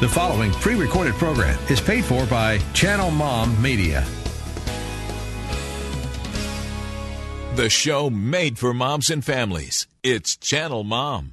The 0.00 0.08
following 0.08 0.50
pre 0.50 0.76
recorded 0.76 1.12
program 1.16 1.58
is 1.68 1.78
paid 1.78 2.06
for 2.06 2.24
by 2.24 2.56
Channel 2.72 3.10
Mom 3.10 3.60
Media. 3.60 4.02
The 7.54 7.68
show 7.68 8.08
made 8.08 8.56
for 8.58 8.72
moms 8.72 9.10
and 9.10 9.22
families. 9.22 9.86
It's 10.02 10.38
Channel 10.38 10.84
Mom. 10.84 11.32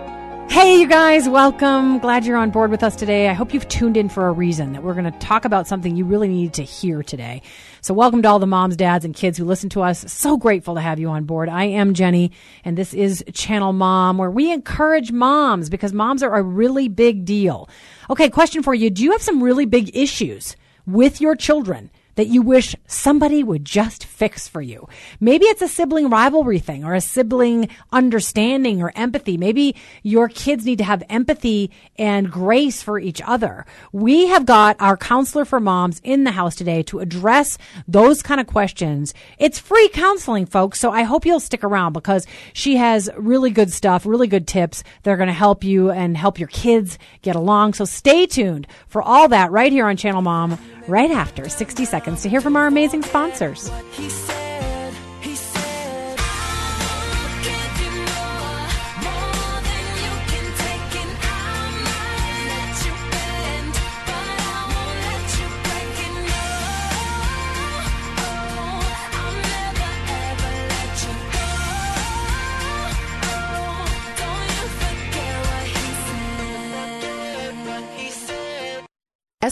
Hey, 0.51 0.81
you 0.81 0.87
guys, 0.87 1.29
welcome. 1.29 1.99
Glad 1.99 2.25
you're 2.25 2.35
on 2.35 2.51
board 2.51 2.71
with 2.71 2.83
us 2.83 2.97
today. 2.97 3.29
I 3.29 3.33
hope 3.33 3.53
you've 3.53 3.69
tuned 3.69 3.95
in 3.95 4.09
for 4.09 4.27
a 4.27 4.33
reason 4.33 4.73
that 4.73 4.83
we're 4.83 4.93
going 4.93 5.09
to 5.09 5.17
talk 5.19 5.45
about 5.45 5.65
something 5.65 5.95
you 5.95 6.03
really 6.03 6.27
need 6.27 6.51
to 6.55 6.63
hear 6.63 7.03
today. 7.03 7.41
So, 7.79 7.93
welcome 7.93 8.21
to 8.23 8.27
all 8.27 8.37
the 8.37 8.45
moms, 8.45 8.75
dads, 8.75 9.05
and 9.05 9.15
kids 9.15 9.37
who 9.37 9.45
listen 9.45 9.69
to 9.69 9.81
us. 9.81 10.11
So 10.11 10.35
grateful 10.35 10.75
to 10.75 10.81
have 10.81 10.99
you 10.99 11.07
on 11.07 11.23
board. 11.23 11.47
I 11.47 11.63
am 11.63 11.93
Jenny, 11.93 12.33
and 12.65 12.77
this 12.77 12.93
is 12.93 13.23
Channel 13.33 13.71
Mom, 13.71 14.17
where 14.17 14.29
we 14.29 14.51
encourage 14.51 15.13
moms 15.13 15.69
because 15.69 15.93
moms 15.93 16.21
are 16.21 16.35
a 16.35 16.43
really 16.43 16.89
big 16.89 17.23
deal. 17.23 17.69
Okay, 18.09 18.29
question 18.29 18.61
for 18.61 18.73
you 18.73 18.89
Do 18.89 19.05
you 19.05 19.13
have 19.13 19.21
some 19.21 19.41
really 19.41 19.65
big 19.65 19.95
issues 19.95 20.57
with 20.85 21.21
your 21.21 21.37
children? 21.37 21.89
That 22.15 22.27
you 22.27 22.41
wish 22.41 22.75
somebody 22.87 23.43
would 23.43 23.65
just 23.65 24.05
fix 24.05 24.47
for 24.47 24.61
you. 24.61 24.87
Maybe 25.19 25.45
it's 25.45 25.61
a 25.61 25.67
sibling 25.67 26.09
rivalry 26.09 26.59
thing 26.59 26.83
or 26.83 26.93
a 26.93 27.01
sibling 27.01 27.69
understanding 27.91 28.81
or 28.81 28.91
empathy. 28.95 29.37
Maybe 29.37 29.75
your 30.03 30.27
kids 30.27 30.65
need 30.65 30.77
to 30.79 30.83
have 30.83 31.03
empathy 31.09 31.71
and 31.97 32.31
grace 32.31 32.81
for 32.81 32.99
each 32.99 33.21
other. 33.25 33.65
We 33.91 34.27
have 34.27 34.45
got 34.45 34.75
our 34.79 34.97
counselor 34.97 35.45
for 35.45 35.59
moms 35.59 35.99
in 36.03 36.23
the 36.23 36.31
house 36.31 36.55
today 36.55 36.83
to 36.83 36.99
address 36.99 37.57
those 37.87 38.21
kind 38.21 38.41
of 38.41 38.47
questions. 38.47 39.13
It's 39.37 39.59
free 39.59 39.89
counseling, 39.89 40.45
folks. 40.45 40.79
So 40.79 40.91
I 40.91 41.03
hope 41.03 41.25
you'll 41.25 41.39
stick 41.39 41.63
around 41.63 41.93
because 41.93 42.25
she 42.53 42.77
has 42.77 43.09
really 43.17 43.51
good 43.51 43.71
stuff, 43.71 44.05
really 44.05 44.27
good 44.27 44.47
tips 44.47 44.83
that 45.03 45.11
are 45.11 45.17
going 45.17 45.27
to 45.27 45.33
help 45.33 45.63
you 45.63 45.91
and 45.91 46.17
help 46.17 46.39
your 46.39 46.47
kids 46.49 46.97
get 47.21 47.35
along. 47.35 47.73
So 47.73 47.85
stay 47.85 48.25
tuned 48.25 48.67
for 48.87 49.01
all 49.01 49.27
that 49.29 49.51
right 49.51 49.71
here 49.71 49.87
on 49.87 49.97
Channel 49.97 50.21
Mom 50.21 50.57
right 50.91 51.09
after 51.09 51.47
60 51.49 51.85
seconds 51.85 52.21
to 52.23 52.29
hear 52.29 52.41
from 52.41 52.55
our 52.55 52.67
amazing 52.67 53.01
sponsors. 53.01 53.71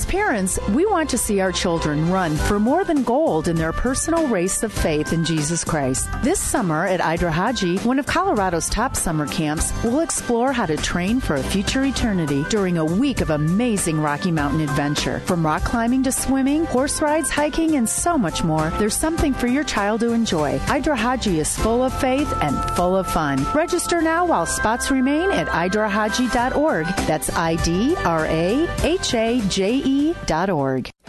Parents, 0.09 0.57
we 0.69 0.87
want 0.87 1.07
to 1.11 1.19
see 1.19 1.39
our 1.39 1.51
children 1.51 2.09
run 2.09 2.35
for 2.35 2.59
more 2.59 2.83
than 2.83 3.03
gold 3.03 3.47
in 3.47 3.55
their 3.55 3.71
personal 3.71 4.25
race 4.25 4.63
of 4.63 4.73
faith 4.73 5.13
in 5.13 5.23
Jesus 5.23 5.63
Christ. 5.63 6.09
This 6.23 6.39
summer 6.39 6.87
at 6.87 6.99
Id-Ra-Ha-Je, 6.99 7.77
one 7.79 7.99
of 7.99 8.07
Colorado's 8.07 8.67
top 8.69 8.95
summer 8.95 9.27
camps, 9.27 9.71
we'll 9.83 9.99
explore 9.99 10.51
how 10.51 10.65
to 10.65 10.77
train 10.77 11.19
for 11.19 11.35
a 11.35 11.43
future 11.43 11.83
eternity 11.83 12.43
during 12.49 12.79
a 12.79 12.85
week 12.85 13.21
of 13.21 13.29
amazing 13.29 14.01
Rocky 14.01 14.31
Mountain 14.31 14.61
adventure. 14.61 15.19
From 15.27 15.45
rock 15.45 15.63
climbing 15.63 16.01
to 16.01 16.11
swimming, 16.11 16.65
horse 16.65 17.03
rides, 17.03 17.29
hiking, 17.29 17.75
and 17.75 17.87
so 17.87 18.17
much 18.17 18.43
more, 18.43 18.71
there's 18.79 18.95
something 18.95 19.35
for 19.35 19.45
your 19.45 19.63
child 19.63 19.99
to 19.99 20.13
enjoy. 20.13 20.59
Id-Ra-Ha-Je 20.69 21.37
is 21.37 21.55
full 21.55 21.83
of 21.83 21.93
faith 22.01 22.33
and 22.41 22.57
full 22.75 22.97
of 22.97 23.05
fun. 23.05 23.45
Register 23.53 24.01
now 24.01 24.25
while 24.25 24.47
spots 24.47 24.89
remain 24.89 25.29
at 25.29 25.47
idrahaje.org. 25.49 26.87
That's 27.05 27.29
I 27.29 27.57
D 27.57 27.95
R 27.97 28.25
A 28.25 28.67
H 28.83 29.13
A 29.13 29.39
J 29.41 29.98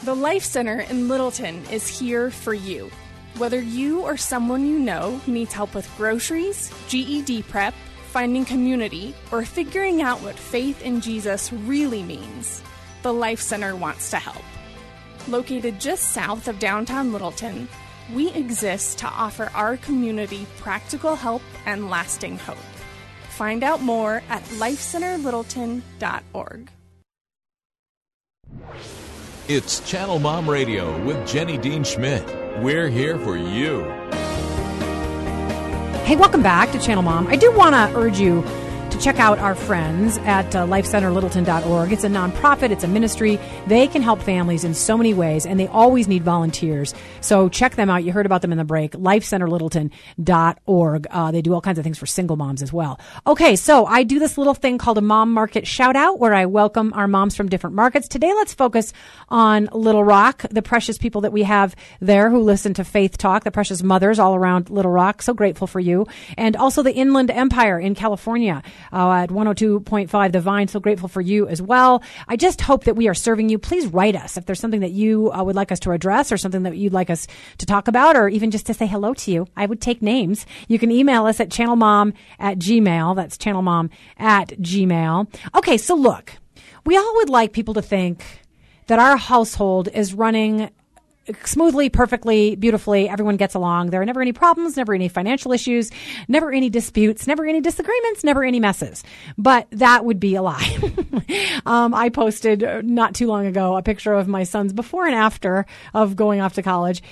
the 0.04 0.14
Life 0.14 0.42
Center 0.42 0.80
in 0.80 1.06
Littleton 1.06 1.62
is 1.70 1.86
here 1.86 2.28
for 2.30 2.54
you. 2.54 2.90
Whether 3.38 3.60
you 3.60 4.00
or 4.00 4.16
someone 4.16 4.66
you 4.66 4.80
know 4.80 5.20
needs 5.26 5.52
help 5.52 5.74
with 5.74 5.94
groceries, 5.96 6.72
GED 6.88 7.44
prep, 7.44 7.74
finding 8.10 8.44
community, 8.44 9.14
or 9.30 9.44
figuring 9.44 10.02
out 10.02 10.20
what 10.22 10.34
faith 10.34 10.82
in 10.82 11.00
Jesus 11.00 11.52
really 11.52 12.02
means, 12.02 12.64
the 13.02 13.12
Life 13.12 13.40
Center 13.40 13.76
wants 13.76 14.10
to 14.10 14.16
help. 14.16 14.42
Located 15.28 15.78
just 15.78 16.10
south 16.10 16.48
of 16.48 16.58
downtown 16.58 17.12
Littleton, 17.12 17.68
we 18.12 18.32
exist 18.32 18.98
to 18.98 19.06
offer 19.06 19.52
our 19.54 19.76
community 19.76 20.48
practical 20.58 21.14
help 21.14 21.42
and 21.66 21.90
lasting 21.90 22.38
hope. 22.38 22.58
Find 23.28 23.62
out 23.62 23.82
more 23.82 24.24
at 24.28 24.42
lifecenterlittleton.org. 24.58 26.70
It's 29.48 29.80
Channel 29.88 30.18
Mom 30.18 30.48
Radio 30.48 31.02
with 31.04 31.26
Jenny 31.26 31.58
Dean 31.58 31.84
Schmidt. 31.84 32.24
We're 32.62 32.88
here 32.88 33.18
for 33.18 33.36
you. 33.36 33.82
Hey, 36.04 36.16
welcome 36.16 36.42
back 36.42 36.72
to 36.72 36.78
Channel 36.78 37.02
Mom. 37.02 37.26
I 37.28 37.36
do 37.36 37.50
want 37.52 37.74
to 37.74 37.98
urge 37.98 38.18
you 38.18 38.42
check 39.00 39.18
out 39.18 39.38
our 39.38 39.54
friends 39.54 40.18
at 40.18 40.54
uh, 40.54 40.66
lifecenterlittleton.org. 40.66 41.90
It's 41.90 42.04
a 42.04 42.08
nonprofit, 42.08 42.70
it's 42.70 42.84
a 42.84 42.88
ministry. 42.88 43.40
They 43.66 43.88
can 43.88 44.02
help 44.02 44.20
families 44.20 44.62
in 44.62 44.74
so 44.74 44.98
many 44.98 45.14
ways, 45.14 45.46
and 45.46 45.58
they 45.58 45.68
always 45.68 46.06
need 46.06 46.22
volunteers. 46.22 46.92
So 47.22 47.48
check 47.48 47.76
them 47.76 47.88
out. 47.88 48.04
You 48.04 48.12
heard 48.12 48.26
about 48.26 48.42
them 48.42 48.52
in 48.52 48.58
the 48.58 48.64
break. 48.64 48.92
Lifecenterlittleton.org. 48.92 51.06
Uh, 51.10 51.30
they 51.30 51.40
do 51.40 51.54
all 51.54 51.62
kinds 51.62 51.78
of 51.78 51.84
things 51.84 51.96
for 51.96 52.04
single 52.04 52.36
moms 52.36 52.62
as 52.62 52.74
well. 52.74 53.00
Okay, 53.26 53.56
so 53.56 53.86
I 53.86 54.02
do 54.02 54.18
this 54.18 54.36
little 54.36 54.52
thing 54.52 54.76
called 54.76 54.98
a 54.98 55.02
mom 55.02 55.32
market 55.32 55.66
shout 55.66 55.96
out 55.96 56.18
where 56.18 56.34
I 56.34 56.44
welcome 56.44 56.92
our 56.94 57.08
moms 57.08 57.34
from 57.34 57.48
different 57.48 57.76
markets. 57.76 58.06
Today, 58.06 58.34
let's 58.34 58.52
focus 58.52 58.92
on 59.30 59.70
Little 59.72 60.04
Rock, 60.04 60.44
the 60.50 60.60
precious 60.60 60.98
people 60.98 61.22
that 61.22 61.32
we 61.32 61.44
have 61.44 61.74
there 62.00 62.28
who 62.28 62.40
listen 62.40 62.74
to 62.74 62.84
Faith 62.84 63.16
Talk, 63.16 63.44
the 63.44 63.50
precious 63.50 63.82
mothers 63.82 64.18
all 64.18 64.34
around 64.34 64.68
Little 64.68 64.92
Rock. 64.92 65.22
So 65.22 65.32
grateful 65.32 65.66
for 65.66 65.80
you. 65.80 66.06
And 66.36 66.54
also 66.54 66.82
the 66.82 66.92
Inland 66.92 67.30
Empire 67.30 67.80
in 67.80 67.94
California 67.94 68.62
uh, 68.92 69.12
at 69.12 69.30
102.5 69.30 70.32
The 70.32 70.40
Vine. 70.40 70.68
So 70.68 70.80
grateful 70.80 71.08
for 71.08 71.20
you 71.20 71.48
as 71.48 71.62
well. 71.62 72.02
I 72.28 72.36
just 72.36 72.60
hope 72.60 72.84
that 72.84 72.96
we 72.96 73.08
are 73.08 73.14
serving 73.14 73.48
you. 73.48 73.58
Please 73.58 73.86
write 73.86 74.16
us 74.16 74.36
if 74.36 74.46
there's 74.46 74.60
something 74.60 74.80
that 74.80 74.92
you 74.92 75.32
uh, 75.32 75.42
would 75.42 75.56
like 75.56 75.72
us 75.72 75.80
to 75.80 75.92
address 75.92 76.32
or 76.32 76.36
something 76.36 76.62
that 76.64 76.76
you'd 76.76 76.92
like 76.92 77.10
us 77.10 77.26
to 77.58 77.66
talk 77.66 77.88
about 77.88 78.16
or 78.16 78.28
even 78.28 78.50
just 78.50 78.66
to 78.66 78.74
say 78.74 78.86
hello 78.86 79.14
to 79.14 79.30
you. 79.30 79.46
I 79.56 79.66
would 79.66 79.80
take 79.80 80.02
names. 80.02 80.46
You 80.68 80.78
can 80.78 80.90
email 80.90 81.26
us 81.26 81.40
at 81.40 81.50
channelmom 81.50 82.14
at 82.38 82.58
gmail. 82.58 83.16
That's 83.16 83.36
channelmom 83.36 83.90
at 84.18 84.48
gmail. 84.48 85.34
Okay, 85.54 85.76
so 85.78 85.94
look, 85.94 86.34
we 86.84 86.96
all 86.96 87.14
would 87.16 87.30
like 87.30 87.52
people 87.52 87.74
to 87.74 87.82
think 87.82 88.24
that 88.86 88.98
our 88.98 89.16
household 89.16 89.88
is 89.88 90.14
running 90.14 90.70
smoothly, 91.44 91.88
perfectly, 91.88 92.56
beautifully. 92.56 93.08
Everyone 93.08 93.36
gets 93.36 93.54
along. 93.54 93.90
There 93.90 94.00
are 94.00 94.06
never 94.06 94.20
any 94.20 94.32
problems, 94.32 94.76
never 94.76 94.94
any 94.94 95.08
financial 95.08 95.52
issues, 95.52 95.90
never 96.28 96.52
any 96.52 96.70
disputes, 96.70 97.26
never 97.26 97.46
any 97.46 97.60
disagreements, 97.60 98.24
never 98.24 98.44
any 98.44 98.60
messes. 98.60 99.02
But 99.36 99.66
that 99.70 100.04
would 100.04 100.20
be 100.20 100.34
a 100.34 100.42
lie. 100.42 100.78
um, 101.66 101.94
I 101.94 102.08
posted 102.08 102.84
not 102.84 103.14
too 103.14 103.26
long 103.26 103.46
ago 103.46 103.76
a 103.76 103.82
picture 103.82 104.14
of 104.14 104.28
my 104.28 104.44
son's 104.44 104.72
before 104.72 105.06
and 105.06 105.14
after 105.14 105.66
of 105.94 106.16
going 106.16 106.40
off 106.40 106.54
to 106.54 106.62
college. 106.62 107.02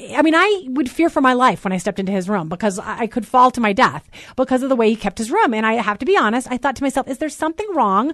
I 0.00 0.22
mean, 0.22 0.34
I 0.36 0.64
would 0.68 0.88
fear 0.88 1.10
for 1.10 1.20
my 1.20 1.32
life 1.32 1.64
when 1.64 1.72
I 1.72 1.78
stepped 1.78 1.98
into 1.98 2.12
his 2.12 2.28
room 2.28 2.48
because 2.48 2.78
I 2.78 3.08
could 3.08 3.26
fall 3.26 3.50
to 3.50 3.60
my 3.60 3.72
death 3.72 4.08
because 4.36 4.62
of 4.62 4.68
the 4.68 4.76
way 4.76 4.90
he 4.90 4.96
kept 4.96 5.18
his 5.18 5.30
room. 5.30 5.52
And 5.52 5.66
I 5.66 5.74
have 5.74 5.98
to 5.98 6.06
be 6.06 6.16
honest, 6.16 6.46
I 6.50 6.56
thought 6.56 6.76
to 6.76 6.84
myself, 6.84 7.08
is 7.08 7.18
there 7.18 7.28
something 7.28 7.66
wrong 7.74 8.12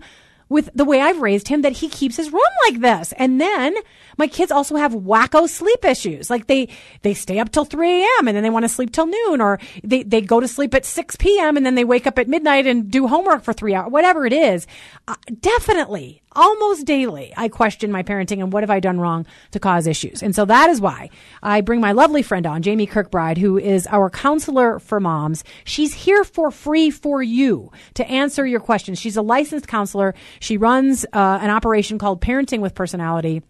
with 0.48 0.70
the 0.74 0.84
way 0.84 1.00
I've 1.00 1.20
raised 1.20 1.48
him 1.48 1.62
that 1.62 1.72
he 1.72 1.88
keeps 1.88 2.16
his 2.16 2.32
room 2.32 2.42
like 2.68 2.80
this. 2.80 3.12
And 3.18 3.40
then 3.40 3.74
my 4.18 4.26
kids 4.26 4.52
also 4.52 4.76
have 4.76 4.92
wacko 4.92 5.48
sleep 5.48 5.84
issues. 5.84 6.30
Like 6.30 6.46
they, 6.46 6.68
they 7.02 7.14
stay 7.14 7.38
up 7.38 7.50
till 7.50 7.64
3 7.64 8.02
a.m. 8.02 8.28
and 8.28 8.36
then 8.36 8.42
they 8.42 8.50
want 8.50 8.64
to 8.64 8.68
sleep 8.68 8.92
till 8.92 9.06
noon 9.06 9.40
or 9.40 9.58
they, 9.82 10.02
they 10.02 10.20
go 10.20 10.40
to 10.40 10.48
sleep 10.48 10.74
at 10.74 10.84
6 10.84 11.16
p.m. 11.16 11.56
and 11.56 11.64
then 11.64 11.74
they 11.74 11.84
wake 11.84 12.06
up 12.06 12.18
at 12.18 12.28
midnight 12.28 12.66
and 12.66 12.90
do 12.90 13.06
homework 13.06 13.42
for 13.42 13.52
three 13.52 13.74
hours, 13.74 13.90
whatever 13.90 14.26
it 14.26 14.32
is. 14.32 14.66
Uh, 15.08 15.14
definitely 15.40 16.22
almost 16.34 16.86
daily, 16.86 17.32
I 17.36 17.48
question 17.48 17.92
my 17.92 18.02
parenting 18.02 18.40
and 18.40 18.52
what 18.52 18.62
have 18.62 18.70
I 18.70 18.80
done 18.80 19.00
wrong 19.00 19.26
to 19.52 19.60
cause 19.60 19.86
issues. 19.86 20.22
And 20.22 20.34
so 20.34 20.44
that 20.44 20.70
is 20.70 20.80
why 20.80 21.10
I 21.42 21.60
bring 21.60 21.80
my 21.80 21.92
lovely 21.92 22.22
friend 22.22 22.46
on, 22.46 22.62
Jamie 22.62 22.86
Kirkbride, 22.86 23.38
who 23.38 23.58
is 23.58 23.86
our 23.88 24.10
counselor 24.10 24.78
for 24.78 25.00
moms. 25.00 25.44
She's 25.64 25.94
here 25.94 26.24
for 26.24 26.50
free 26.50 26.90
for 26.90 27.22
you 27.22 27.70
to 27.94 28.08
answer 28.08 28.46
your 28.46 28.60
questions. 28.60 28.98
She's 28.98 29.16
a 29.16 29.22
licensed 29.22 29.68
counselor. 29.68 30.14
She 30.40 30.56
runs 30.56 31.04
uh, 31.12 31.38
an 31.40 31.50
operation 31.50 31.98
called 31.98 32.20
Parenting 32.20 32.60
with 32.60 32.74
Personality 32.74 33.42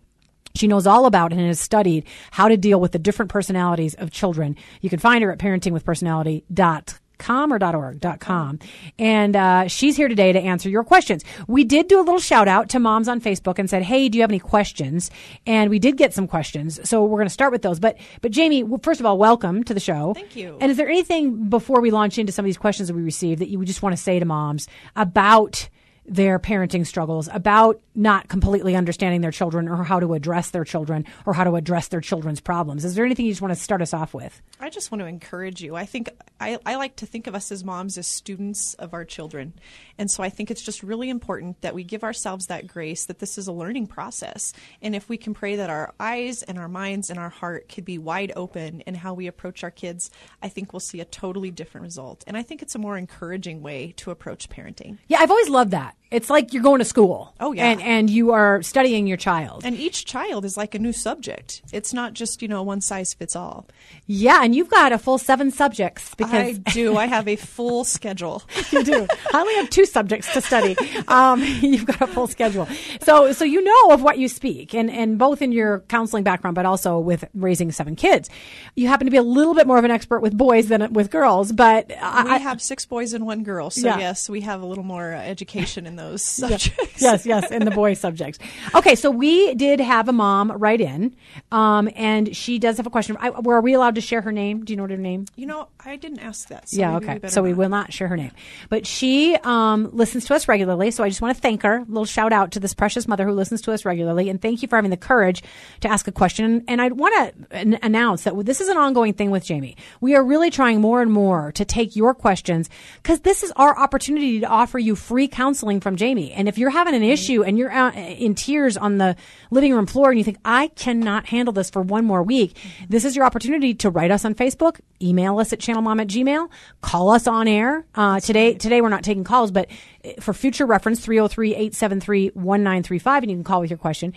She 0.54 0.68
knows 0.68 0.86
all 0.86 1.06
about 1.06 1.32
and 1.32 1.40
has 1.40 1.60
studied 1.60 2.06
how 2.30 2.48
to 2.48 2.56
deal 2.56 2.80
with 2.80 2.92
the 2.92 2.98
different 2.98 3.30
personalities 3.30 3.94
of 3.94 4.10
children. 4.10 4.56
You 4.80 4.90
can 4.90 5.00
find 5.00 5.24
her 5.24 5.32
at 5.32 5.38
parentingwithpersonality.com 5.38 7.03
com 7.18 7.52
or 7.52 7.62
.org 7.64 8.00
dot 8.00 8.20
com. 8.20 8.58
And 8.98 9.36
uh, 9.36 9.68
she's 9.68 9.96
here 9.96 10.08
today 10.08 10.32
to 10.32 10.40
answer 10.40 10.68
your 10.68 10.84
questions. 10.84 11.24
We 11.46 11.64
did 11.64 11.88
do 11.88 11.98
a 11.98 12.02
little 12.02 12.20
shout 12.20 12.48
out 12.48 12.68
to 12.70 12.78
moms 12.78 13.08
on 13.08 13.20
facebook 13.20 13.58
and 13.58 13.68
said 13.68 13.82
hey 13.82 14.08
do 14.08 14.18
you 14.18 14.22
have 14.22 14.30
any 14.30 14.38
questions? 14.38 15.10
And 15.46 15.70
we 15.70 15.78
did 15.78 15.96
get 15.96 16.12
some 16.12 16.26
questions 16.26 16.80
so 16.88 17.02
we're 17.04 17.18
going 17.18 17.26
to 17.26 17.34
start 17.34 17.52
with 17.52 17.62
those. 17.62 17.78
But 17.80 17.96
but 18.20 18.32
jamie 18.32 18.64
first 18.82 19.00
of 19.00 19.06
all 19.06 19.18
welcome 19.18 19.64
to 19.64 19.74
the 19.74 19.80
show. 19.80 20.14
Thank 20.14 20.36
you. 20.36 20.58
and 20.60 20.70
is 20.70 20.76
there 20.76 20.88
anything 20.88 21.48
before 21.48 21.80
we 21.80 21.90
launch 21.90 22.18
into 22.18 22.32
some 22.32 22.44
of 22.44 22.46
these 22.46 22.58
questions 22.58 22.88
that 22.88 22.94
we 22.94 23.02
received 23.02 23.40
that 23.40 23.48
you 23.48 23.58
would 23.58 23.68
just 23.68 23.82
want 23.82 23.96
to 23.96 24.02
say 24.02 24.18
to 24.18 24.24
moms 24.24 24.68
about 24.96 25.68
their 26.06 26.38
parenting 26.38 26.86
struggles, 26.86 27.28
about 27.32 27.80
not 27.94 28.28
completely 28.28 28.76
understanding 28.76 29.20
their 29.20 29.30
children 29.30 29.68
or 29.68 29.84
how 29.84 30.00
to 30.00 30.14
address 30.14 30.50
their 30.50 30.64
children 30.64 31.04
or 31.26 31.32
how 31.32 31.44
to 31.44 31.56
address 31.56 31.88
their 31.88 32.00
children's 32.00 32.40
problems. 32.40 32.84
Is 32.84 32.94
there 32.94 33.04
anything 33.04 33.26
you 33.26 33.32
just 33.32 33.40
want 33.40 33.54
to 33.54 33.60
start 33.60 33.80
us 33.80 33.94
off 33.94 34.12
with? 34.12 34.42
I 34.60 34.68
just 34.68 34.90
want 34.90 35.00
to 35.00 35.06
encourage 35.06 35.62
you. 35.62 35.76
I 35.76 35.86
think 35.86 36.10
I, 36.40 36.58
I 36.66 36.76
like 36.76 36.96
to 36.96 37.06
think 37.06 37.26
of 37.26 37.34
us 37.34 37.52
as 37.52 37.64
moms 37.64 37.96
as 37.96 38.06
students 38.06 38.74
of 38.74 38.92
our 38.92 39.04
children. 39.04 39.54
And 39.96 40.10
so 40.10 40.22
I 40.22 40.28
think 40.28 40.50
it's 40.50 40.62
just 40.62 40.82
really 40.82 41.08
important 41.08 41.60
that 41.62 41.74
we 41.74 41.84
give 41.84 42.04
ourselves 42.04 42.46
that 42.46 42.66
grace 42.66 43.04
that 43.06 43.20
this 43.20 43.38
is 43.38 43.46
a 43.46 43.52
learning 43.52 43.86
process. 43.86 44.52
And 44.82 44.94
if 44.94 45.08
we 45.08 45.16
can 45.16 45.34
pray 45.34 45.56
that 45.56 45.70
our 45.70 45.94
eyes 46.00 46.42
and 46.42 46.58
our 46.58 46.68
minds 46.68 47.10
and 47.10 47.18
our 47.18 47.28
heart 47.28 47.68
could 47.68 47.84
be 47.84 47.98
wide 47.98 48.32
open 48.36 48.80
in 48.82 48.94
how 48.94 49.14
we 49.14 49.26
approach 49.26 49.62
our 49.62 49.70
kids, 49.70 50.10
I 50.42 50.48
think 50.48 50.72
we'll 50.72 50.80
see 50.80 51.00
a 51.00 51.04
totally 51.04 51.50
different 51.50 51.84
result. 51.84 52.24
And 52.26 52.36
I 52.36 52.42
think 52.42 52.60
it's 52.60 52.74
a 52.74 52.78
more 52.78 52.98
encouraging 52.98 53.62
way 53.62 53.94
to 53.98 54.10
approach 54.10 54.48
parenting. 54.48 54.98
Yeah, 55.06 55.18
I've 55.20 55.30
always 55.30 55.48
loved 55.48 55.70
that. 55.70 55.93
It's 56.10 56.30
like 56.30 56.52
you're 56.52 56.62
going 56.62 56.78
to 56.78 56.84
school. 56.84 57.34
Oh, 57.40 57.52
yeah. 57.52 57.66
And, 57.70 57.82
and 57.82 58.08
you 58.10 58.30
are 58.32 58.62
studying 58.62 59.08
your 59.08 59.16
child. 59.16 59.62
And 59.64 59.74
each 59.76 60.04
child 60.04 60.44
is 60.44 60.56
like 60.56 60.74
a 60.76 60.78
new 60.78 60.92
subject. 60.92 61.62
It's 61.72 61.92
not 61.92 62.12
just, 62.12 62.40
you 62.40 62.46
know, 62.46 62.62
one 62.62 62.80
size 62.80 63.14
fits 63.14 63.34
all. 63.34 63.66
yeah, 64.06 64.44
and 64.44 64.54
you've 64.54 64.68
got 64.70 64.92
a 64.92 64.98
full 64.98 65.18
seven 65.18 65.50
subjects 65.50 66.14
because 66.14 66.32
I 66.32 66.52
do. 66.52 66.96
I 67.04 67.06
have 67.06 67.26
a 67.26 67.34
full 67.34 67.82
schedule. 67.84 68.42
you 68.70 68.84
do. 68.84 69.06
I 69.32 69.40
only 69.40 69.54
have 69.56 69.70
two 69.70 69.86
subjects 69.86 70.32
to 70.34 70.40
study. 70.40 70.76
Um, 71.08 71.42
you've 71.60 71.86
got 71.86 72.00
a 72.02 72.06
full 72.06 72.28
schedule. 72.28 72.68
So, 73.02 73.32
so 73.32 73.44
you 73.44 73.62
know 73.62 73.90
of 73.94 74.02
what 74.02 74.18
you 74.18 74.28
speak 74.28 74.72
and, 74.74 74.90
and 74.90 75.18
both 75.18 75.42
in 75.42 75.50
your 75.50 75.80
counseling 75.88 76.22
background, 76.22 76.54
but 76.54 76.64
also 76.66 76.98
with 77.00 77.24
raising 77.34 77.72
seven 77.72 77.96
kids. 77.96 78.30
You 78.76 78.86
happen 78.86 79.06
to 79.06 79.10
be 79.10 79.16
a 79.16 79.22
little 79.22 79.54
bit 79.54 79.66
more 79.66 79.78
of 79.78 79.84
an 79.84 79.90
expert 79.90 80.20
with 80.20 80.36
boys 80.38 80.68
than 80.68 80.92
with 80.92 81.10
girls, 81.10 81.50
but 81.50 81.90
I, 82.00 82.36
we 82.36 82.42
have 82.42 82.62
six 82.62 82.86
boys 82.86 83.14
and 83.14 83.26
one 83.26 83.42
girl, 83.42 83.70
so 83.70 83.86
Yeah. 83.88 83.98
yes, 83.98 84.28
we 84.28 84.42
have 84.42 84.62
a 84.62 84.66
little 84.66 84.84
more 84.84 85.12
uh, 85.12 85.18
education 85.18 85.86
in 85.86 85.93
those 85.96 86.38
Yes, 86.40 86.62
subjects. 86.64 87.02
yes, 87.02 87.26
yes, 87.26 87.50
in 87.50 87.64
the 87.64 87.70
boy 87.70 87.94
subjects. 88.04 88.38
Okay, 88.74 88.94
so 88.94 89.10
we 89.10 89.54
did 89.54 89.80
have 89.80 90.08
a 90.08 90.12
mom 90.12 90.52
write 90.52 90.80
in, 90.80 91.14
um, 91.52 91.88
and 91.94 92.34
she 92.36 92.58
does 92.58 92.76
have 92.76 92.86
a 92.86 92.90
question. 92.90 93.16
I, 93.20 93.30
were 93.30 93.60
we 93.60 93.74
allowed 93.74 93.94
to 93.96 94.00
share 94.00 94.20
her 94.22 94.32
name? 94.32 94.64
Do 94.64 94.72
you 94.72 94.76
know 94.76 94.84
what 94.84 94.90
her 94.90 94.96
name? 94.96 95.26
You 95.36 95.46
know, 95.46 95.68
I 95.84 95.96
didn't 95.96 96.20
ask 96.20 96.48
that. 96.48 96.68
So 96.68 96.76
yeah, 96.78 96.96
okay. 96.96 97.18
better 97.18 97.28
so 97.28 97.42
we 97.42 97.50
not. 97.50 97.58
will 97.58 97.68
not 97.68 97.92
share 97.92 98.08
her 98.08 98.16
name. 98.16 98.32
But 98.68 98.86
she 98.86 99.36
um, 99.44 99.90
listens 99.92 100.24
to 100.26 100.34
us 100.34 100.48
regularly. 100.48 100.90
So 100.90 101.04
I 101.04 101.08
just 101.08 101.20
want 101.22 101.36
to 101.36 101.40
thank 101.40 101.62
her. 101.62 101.76
A 101.78 101.84
little 101.84 102.04
shout 102.04 102.32
out 102.32 102.52
to 102.52 102.60
this 102.60 102.74
precious 102.74 103.06
mother 103.08 103.26
who 103.26 103.32
listens 103.32 103.60
to 103.62 103.72
us 103.72 103.84
regularly. 103.84 104.28
And 104.28 104.40
thank 104.40 104.62
you 104.62 104.68
for 104.68 104.76
having 104.76 104.90
the 104.90 104.96
courage 104.96 105.42
to 105.80 105.88
ask 105.88 106.08
a 106.08 106.12
question. 106.12 106.64
And 106.68 106.80
I 106.80 106.88
want 106.88 107.14
to 107.50 107.56
an- 107.56 107.78
announce 107.82 108.24
that 108.24 108.34
this 108.44 108.60
is 108.60 108.68
an 108.68 108.76
ongoing 108.76 109.12
thing 109.12 109.30
with 109.30 109.44
Jamie. 109.44 109.76
We 110.00 110.14
are 110.14 110.24
really 110.24 110.50
trying 110.50 110.80
more 110.80 111.02
and 111.02 111.12
more 111.12 111.52
to 111.52 111.64
take 111.64 111.96
your 111.96 112.14
questions 112.14 112.68
because 113.02 113.20
this 113.20 113.42
is 113.42 113.52
our 113.56 113.78
opportunity 113.78 114.40
to 114.40 114.46
offer 114.46 114.78
you 114.78 114.96
free 114.96 115.28
counseling 115.28 115.80
from 115.84 115.94
Jamie. 115.94 116.32
And 116.32 116.48
if 116.48 116.58
you're 116.58 116.70
having 116.70 116.94
an 116.94 117.04
issue 117.04 117.44
and 117.44 117.56
you're 117.56 117.70
out 117.70 117.94
in 117.94 118.34
tears 118.34 118.76
on 118.76 118.98
the 118.98 119.14
living 119.52 119.72
room 119.72 119.86
floor 119.86 120.10
and 120.10 120.18
you 120.18 120.24
think, 120.24 120.38
I 120.44 120.66
cannot 120.68 121.26
handle 121.26 121.52
this 121.52 121.70
for 121.70 121.82
one 121.82 122.04
more 122.04 122.24
week, 122.24 122.58
this 122.88 123.04
is 123.04 123.14
your 123.14 123.24
opportunity 123.24 123.74
to 123.74 123.90
write 123.90 124.10
us 124.10 124.24
on 124.24 124.34
Facebook, 124.34 124.80
email 125.00 125.38
us 125.38 125.52
at 125.52 125.60
channelmom 125.60 126.00
at 126.00 126.08
gmail, 126.08 126.50
call 126.80 127.10
us 127.10 127.28
on 127.28 127.46
air. 127.46 127.86
Uh, 127.94 128.18
today, 128.18 128.54
today 128.54 128.80
we're 128.80 128.88
not 128.88 129.04
taking 129.04 129.22
calls, 129.22 129.52
but 129.52 129.68
uh, 130.04 130.10
for 130.20 130.34
future 130.34 130.66
reference, 130.66 131.06
303-873-1935, 131.06 133.16
and 133.18 133.30
you 133.30 133.36
can 133.36 133.44
call 133.44 133.60
with 133.60 133.70
your 133.70 133.78
question. 133.78 134.12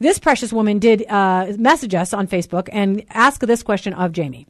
This 0.00 0.18
precious 0.18 0.52
woman 0.52 0.80
did 0.80 1.08
uh, 1.08 1.52
message 1.58 1.94
us 1.94 2.12
on 2.12 2.26
Facebook 2.26 2.68
and 2.72 3.04
ask 3.10 3.40
this 3.42 3.62
question 3.62 3.92
of 3.92 4.10
Jamie. 4.10 4.48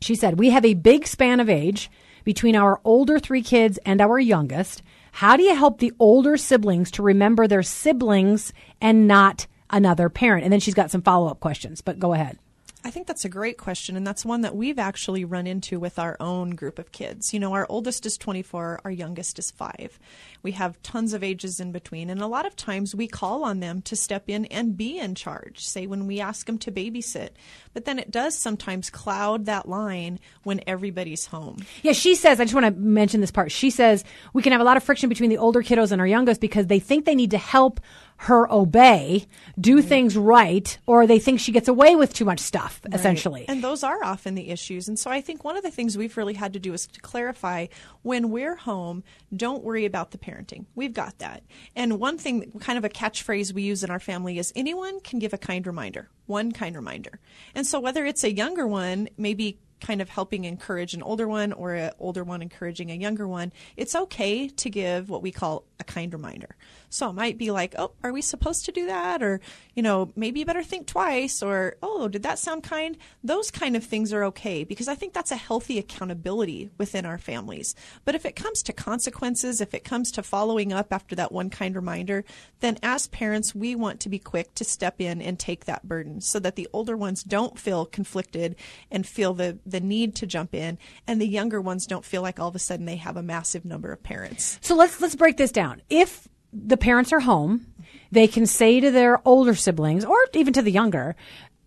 She 0.00 0.14
said, 0.14 0.38
We 0.38 0.48
have 0.50 0.64
a 0.64 0.74
big 0.74 1.08
span 1.08 1.40
of 1.40 1.50
age 1.50 1.90
between 2.22 2.54
our 2.54 2.80
older 2.84 3.18
three 3.18 3.42
kids 3.42 3.80
and 3.84 4.00
our 4.00 4.20
youngest. 4.20 4.84
How 5.16 5.38
do 5.38 5.42
you 5.44 5.56
help 5.56 5.78
the 5.78 5.94
older 5.98 6.36
siblings 6.36 6.90
to 6.90 7.02
remember 7.02 7.46
their 7.48 7.62
siblings 7.62 8.52
and 8.82 9.08
not 9.08 9.46
another 9.70 10.10
parent? 10.10 10.44
And 10.44 10.52
then 10.52 10.60
she's 10.60 10.74
got 10.74 10.90
some 10.90 11.00
follow 11.00 11.28
up 11.28 11.40
questions, 11.40 11.80
but 11.80 11.98
go 11.98 12.12
ahead. 12.12 12.38
I 12.86 12.90
think 12.90 13.08
that's 13.08 13.24
a 13.24 13.28
great 13.28 13.58
question, 13.58 13.96
and 13.96 14.06
that's 14.06 14.24
one 14.24 14.42
that 14.42 14.54
we've 14.54 14.78
actually 14.78 15.24
run 15.24 15.48
into 15.48 15.80
with 15.80 15.98
our 15.98 16.16
own 16.20 16.50
group 16.50 16.78
of 16.78 16.92
kids. 16.92 17.34
You 17.34 17.40
know, 17.40 17.52
our 17.52 17.66
oldest 17.68 18.06
is 18.06 18.16
24, 18.16 18.82
our 18.84 18.90
youngest 18.92 19.40
is 19.40 19.50
five. 19.50 19.98
We 20.44 20.52
have 20.52 20.80
tons 20.84 21.12
of 21.12 21.24
ages 21.24 21.58
in 21.58 21.72
between, 21.72 22.10
and 22.10 22.22
a 22.22 22.28
lot 22.28 22.46
of 22.46 22.54
times 22.54 22.94
we 22.94 23.08
call 23.08 23.42
on 23.42 23.58
them 23.58 23.82
to 23.82 23.96
step 23.96 24.26
in 24.28 24.44
and 24.44 24.76
be 24.76 25.00
in 25.00 25.16
charge, 25.16 25.66
say 25.66 25.88
when 25.88 26.06
we 26.06 26.20
ask 26.20 26.46
them 26.46 26.58
to 26.58 26.70
babysit. 26.70 27.30
But 27.74 27.86
then 27.86 27.98
it 27.98 28.12
does 28.12 28.38
sometimes 28.38 28.88
cloud 28.88 29.46
that 29.46 29.68
line 29.68 30.20
when 30.44 30.60
everybody's 30.68 31.26
home. 31.26 31.66
Yeah, 31.82 31.90
she 31.90 32.14
says, 32.14 32.38
I 32.38 32.44
just 32.44 32.54
want 32.54 32.66
to 32.66 32.80
mention 32.80 33.20
this 33.20 33.32
part. 33.32 33.50
She 33.50 33.70
says 33.70 34.04
we 34.32 34.42
can 34.42 34.52
have 34.52 34.60
a 34.60 34.64
lot 34.64 34.76
of 34.76 34.84
friction 34.84 35.08
between 35.08 35.30
the 35.30 35.38
older 35.38 35.60
kiddos 35.60 35.90
and 35.90 36.00
our 36.00 36.06
youngest 36.06 36.40
because 36.40 36.68
they 36.68 36.78
think 36.78 37.04
they 37.04 37.16
need 37.16 37.32
to 37.32 37.38
help 37.38 37.80
her 38.18 38.50
obey, 38.50 39.26
do 39.60 39.82
things 39.82 40.16
right, 40.16 40.78
or 40.86 41.06
they 41.06 41.18
think 41.18 41.40
she 41.40 41.52
gets 41.52 41.68
away 41.68 41.96
with 41.96 42.14
too 42.14 42.24
much 42.24 42.40
stuff, 42.40 42.80
essentially. 42.92 43.44
And 43.48 43.62
those 43.62 43.82
are 43.82 44.02
often 44.02 44.34
the 44.34 44.50
issues. 44.50 44.88
And 44.88 44.98
so 44.98 45.10
I 45.10 45.20
think 45.20 45.44
one 45.44 45.56
of 45.56 45.62
the 45.62 45.70
things 45.70 45.98
we've 45.98 46.16
really 46.16 46.34
had 46.34 46.54
to 46.54 46.58
do 46.58 46.72
is 46.72 46.86
to 46.86 47.00
clarify 47.00 47.66
when 48.02 48.30
we're 48.30 48.56
home, 48.56 49.04
don't 49.34 49.62
worry 49.62 49.84
about 49.84 50.12
the 50.12 50.18
parenting. 50.18 50.64
We've 50.74 50.94
got 50.94 51.18
that. 51.18 51.42
And 51.74 52.00
one 52.00 52.16
thing, 52.18 52.52
kind 52.60 52.78
of 52.78 52.84
a 52.84 52.88
catchphrase 52.88 53.52
we 53.52 53.62
use 53.62 53.84
in 53.84 53.90
our 53.90 54.00
family 54.00 54.38
is 54.38 54.52
anyone 54.56 55.00
can 55.00 55.18
give 55.18 55.32
a 55.32 55.38
kind 55.38 55.66
reminder, 55.66 56.08
one 56.26 56.52
kind 56.52 56.74
reminder. 56.74 57.20
And 57.54 57.66
so 57.66 57.80
whether 57.80 58.06
it's 58.06 58.24
a 58.24 58.32
younger 58.32 58.66
one, 58.66 59.08
maybe 59.18 59.58
kind 59.80 60.00
of 60.00 60.08
helping 60.08 60.44
encourage 60.44 60.94
an 60.94 61.02
older 61.02 61.28
one 61.28 61.52
or 61.52 61.74
an 61.74 61.90
older 61.98 62.24
one 62.24 62.42
encouraging 62.42 62.90
a 62.90 62.94
younger 62.94 63.28
one, 63.28 63.52
it's 63.76 63.94
okay 63.94 64.48
to 64.48 64.70
give 64.70 65.08
what 65.08 65.22
we 65.22 65.30
call 65.30 65.64
a 65.78 65.84
kind 65.84 66.12
reminder. 66.12 66.56
So 66.88 67.10
it 67.10 67.14
might 67.14 67.36
be 67.36 67.50
like, 67.50 67.74
oh, 67.76 67.92
are 68.02 68.12
we 68.12 68.22
supposed 68.22 68.64
to 68.66 68.72
do 68.72 68.86
that? 68.86 69.22
Or, 69.22 69.40
you 69.74 69.82
know, 69.82 70.12
maybe 70.16 70.40
you 70.40 70.46
better 70.46 70.62
think 70.62 70.86
twice. 70.86 71.42
Or, 71.42 71.76
oh, 71.82 72.08
did 72.08 72.22
that 72.22 72.38
sound 72.38 72.62
kind? 72.62 72.96
Those 73.22 73.50
kind 73.50 73.76
of 73.76 73.84
things 73.84 74.12
are 74.12 74.24
okay 74.24 74.64
because 74.64 74.88
I 74.88 74.94
think 74.94 75.12
that's 75.12 75.30
a 75.30 75.36
healthy 75.36 75.78
accountability 75.78 76.70
within 76.78 77.04
our 77.04 77.18
families. 77.18 77.74
But 78.04 78.14
if 78.14 78.24
it 78.24 78.36
comes 78.36 78.62
to 78.62 78.72
consequences, 78.72 79.60
if 79.60 79.74
it 79.74 79.84
comes 79.84 80.10
to 80.12 80.22
following 80.22 80.72
up 80.72 80.92
after 80.92 81.14
that 81.16 81.32
one 81.32 81.50
kind 81.50 81.74
reminder, 81.74 82.24
then 82.60 82.78
as 82.82 83.08
parents, 83.08 83.54
we 83.54 83.74
want 83.74 84.00
to 84.00 84.08
be 84.08 84.18
quick 84.18 84.54
to 84.54 84.64
step 84.64 85.00
in 85.00 85.20
and 85.20 85.38
take 85.38 85.64
that 85.66 85.86
burden 85.86 86.20
so 86.20 86.38
that 86.38 86.56
the 86.56 86.68
older 86.72 86.96
ones 86.96 87.22
don't 87.22 87.58
feel 87.58 87.84
conflicted 87.84 88.56
and 88.90 89.06
feel 89.06 89.34
the, 89.34 89.58
the 89.66 89.80
need 89.80 90.14
to 90.16 90.26
jump 90.26 90.54
in, 90.54 90.78
and 91.06 91.20
the 91.20 91.26
younger 91.26 91.60
ones 91.60 91.86
don't 91.86 92.04
feel 92.04 92.22
like 92.22 92.38
all 92.38 92.48
of 92.48 92.54
a 92.54 92.60
sudden 92.60 92.86
they 92.86 92.96
have 92.96 93.16
a 93.16 93.22
massive 93.22 93.64
number 93.64 93.92
of 93.92 94.02
parents. 94.02 94.58
So 94.62 94.74
let's 94.74 95.00
let's 95.00 95.16
break 95.16 95.36
this 95.36 95.52
down. 95.52 95.82
If 95.90 96.28
the 96.52 96.76
parents 96.76 97.12
are 97.12 97.20
home, 97.20 97.66
they 98.10 98.26
can 98.26 98.46
say 98.46 98.80
to 98.80 98.90
their 98.90 99.20
older 99.26 99.54
siblings 99.54 100.04
or 100.04 100.16
even 100.32 100.52
to 100.54 100.62
the 100.62 100.70
younger, 100.70 101.16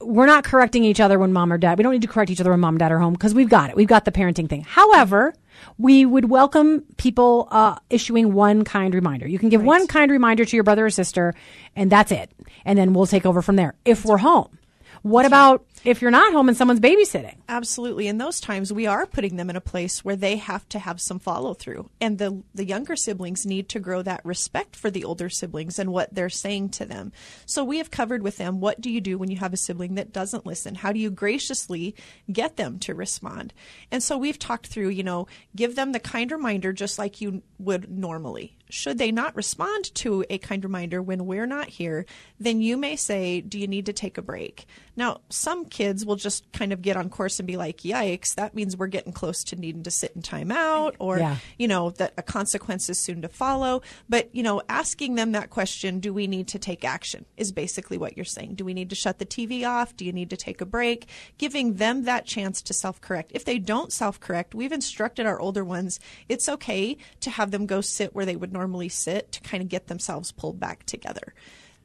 we're 0.01 0.25
not 0.25 0.44
correcting 0.44 0.84
each 0.84 1.00
other 1.00 1.20
when 1.20 1.34
mom 1.34 1.51
or 1.51 1.58
dad. 1.58 1.77
We 1.77 1.84
don't 1.84 1.91
need 1.91 2.01
to 2.03 2.08
correct 2.08 2.32
each 2.32 2.39
other 2.39 2.51
when 2.51 2.60
mom 2.60 2.75
and 2.75 2.79
dad 2.79 2.91
are 2.91 3.00
home 3.00 3.13
because 3.13 3.34
we've 3.34 3.50
got 3.50 3.70
it. 3.70 3.75
We've 3.75 3.88
got 3.88 4.06
the 4.06 4.12
parenting 4.12 4.50
thing. 4.50 4.62
However, 4.62 5.34
we 5.77 6.06
would 6.06 6.29
welcome 6.29 6.84
people 6.98 7.48
uh, 7.51 7.77
issuing 7.89 8.34
one 8.34 8.63
kind 8.63 8.94
reminder. 8.94 9.27
You 9.27 9.39
can 9.39 9.50
give 9.50 9.62
one 9.62 9.88
kind 9.88 10.10
reminder 10.10 10.46
to 10.46 10.56
your 10.56 10.63
brother 10.63 10.86
or 10.86 10.89
sister, 10.89 11.36
and 11.75 11.91
that's 11.91 12.12
it. 12.12 12.32
And 12.63 12.79
then 12.79 12.94
we'll 12.94 13.08
take 13.08 13.25
over 13.25 13.41
from 13.41 13.58
there 13.58 13.75
if 13.84 14.06
we're 14.06 14.18
home. 14.18 14.58
What 15.01 15.25
about 15.25 15.65
if 15.83 16.01
you're 16.01 16.12
not 16.12 16.33
home 16.33 16.50
and 16.50 16.57
someone's 16.57 16.79
babysitting? 16.79 17.38
Absolutely. 17.48 18.07
In 18.07 18.17
those 18.17 18.39
times, 18.39 18.74
we 18.74 18.88
are 18.88 19.05
putting 19.05 19.36
them 19.38 19.50
in 19.50 19.55
a 19.55 19.62
place 19.62 20.03
where 20.03 20.15
they 20.15 20.38
have 20.38 20.67
to 20.69 20.79
have 20.79 21.00
some 21.00 21.19
follow 21.19 21.53
through. 21.53 21.89
And 22.01 22.17
the, 22.17 22.43
the 22.53 22.65
younger 22.65 22.95
siblings 22.95 23.45
need 23.45 23.69
to 23.69 23.79
grow 23.79 24.01
that 24.01 24.25
respect 24.25 24.75
for 24.75 24.91
the 24.91 25.03
older 25.03 25.29
siblings 25.29 25.79
and 25.79 25.91
what 25.91 26.13
they're 26.13 26.29
saying 26.29 26.69
to 26.69 26.86
them. 26.86 27.12
So 27.45 27.63
we 27.63 27.77
have 27.77 27.91
covered 27.91 28.24
with 28.24 28.38
them 28.38 28.59
what 28.59 28.81
do 28.81 28.89
you 28.89 29.01
do 29.01 29.17
when 29.17 29.31
you 29.31 29.38
have 29.38 29.53
a 29.53 29.57
sibling 29.57 29.95
that 29.95 30.13
doesn't 30.13 30.45
listen? 30.45 30.75
How 30.75 30.91
do 30.91 31.00
you 31.00 31.09
graciously 31.09 31.95
get 32.31 32.57
them 32.57 32.79
to 32.79 32.93
respond? 32.93 33.53
And 33.91 34.03
so 34.03 34.17
we've 34.17 34.39
talked 34.39 34.67
through, 34.67 34.89
you 34.89 35.03
know, 35.03 35.27
give 35.55 35.75
them 35.75 35.91
the 35.91 36.00
kind 36.00 36.31
reminder 36.31 36.74
just 36.74 37.00
like 37.00 37.21
you 37.21 37.41
would 37.57 37.89
normally. 37.89 38.57
Should 38.69 39.00
they 39.00 39.12
not 39.12 39.36
respond 39.36 39.93
to 39.95 40.24
a 40.29 40.38
kind 40.38 40.63
reminder 40.63 41.01
when 41.01 41.25
we're 41.25 41.48
not 41.48 41.69
here, 41.69 42.05
then 42.39 42.62
you 42.62 42.77
may 42.77 42.95
say, 42.95 43.41
Do 43.41 43.57
you 43.57 43.67
need 43.67 43.88
to 43.88 43.93
take 43.93 44.17
a 44.17 44.21
break? 44.21 44.67
Now, 44.95 45.21
some 45.29 45.65
kids 45.69 46.05
will 46.05 46.15
just 46.15 46.51
kind 46.51 46.73
of 46.73 46.81
get 46.81 46.97
on 46.97 47.09
course 47.09 47.39
and 47.39 47.47
be 47.47 47.57
like, 47.57 47.79
"Yikes, 47.79 48.35
that 48.35 48.53
means 48.55 48.75
we're 48.75 48.88
getting 48.88 49.13
close 49.13 49.43
to 49.45 49.55
needing 49.55 49.83
to 49.83 49.91
sit 49.91 50.11
in 50.15 50.21
timeout," 50.21 50.95
or 50.99 51.19
Yeah. 51.19 51.38
you 51.57 51.67
know 51.67 51.91
that 51.91 52.13
a 52.17 52.23
consequence 52.23 52.89
is 52.89 52.99
soon 52.99 53.21
to 53.21 53.29
follow. 53.29 53.81
But 54.07 54.33
you 54.33 54.43
know, 54.43 54.61
asking 54.69 55.15
them 55.15 55.31
that 55.33 55.49
question, 55.49 55.99
"Do 55.99 56.13
we 56.13 56.27
need 56.27 56.47
to 56.49 56.59
take 56.59 56.83
action?" 56.83 57.25
is 57.38 57.51
basically 57.51 57.97
what 57.97 58.15
you're 58.17 58.25
saying. 58.25 58.55
Do 58.55 58.65
we 58.65 58.73
need 58.73 58.89
to 58.89 58.95
shut 58.95 59.19
the 59.19 59.25
TV 59.25 59.63
off? 59.63 59.95
Do 59.95 60.05
you 60.05 60.11
need 60.11 60.29
to 60.29 60.38
take 60.38 60.61
a 60.61 60.65
break? 60.65 61.07
Giving 61.38 61.75
them 61.75 62.03
that 62.03 62.25
chance 62.25 62.61
to 62.63 62.73
self-correct. 62.73 63.31
If 63.33 63.45
they 63.45 63.59
don't 63.59 63.93
self-correct, 63.93 64.55
we've 64.55 64.71
instructed 64.71 65.25
our 65.25 65.39
older 65.39 65.63
ones 65.63 65.99
it's 66.27 66.49
okay 66.49 66.97
to 67.19 67.29
have 67.29 67.51
them 67.51 67.65
go 67.65 67.81
sit 67.81 68.13
where 68.13 68.25
they 68.25 68.35
would 68.35 68.53
normally 68.53 68.89
sit 68.89 69.31
to 69.31 69.41
kind 69.41 69.61
of 69.61 69.69
get 69.69 69.88
themselves 69.88 70.31
pulled 70.31 70.59
back 70.59 70.85
together. 70.85 71.33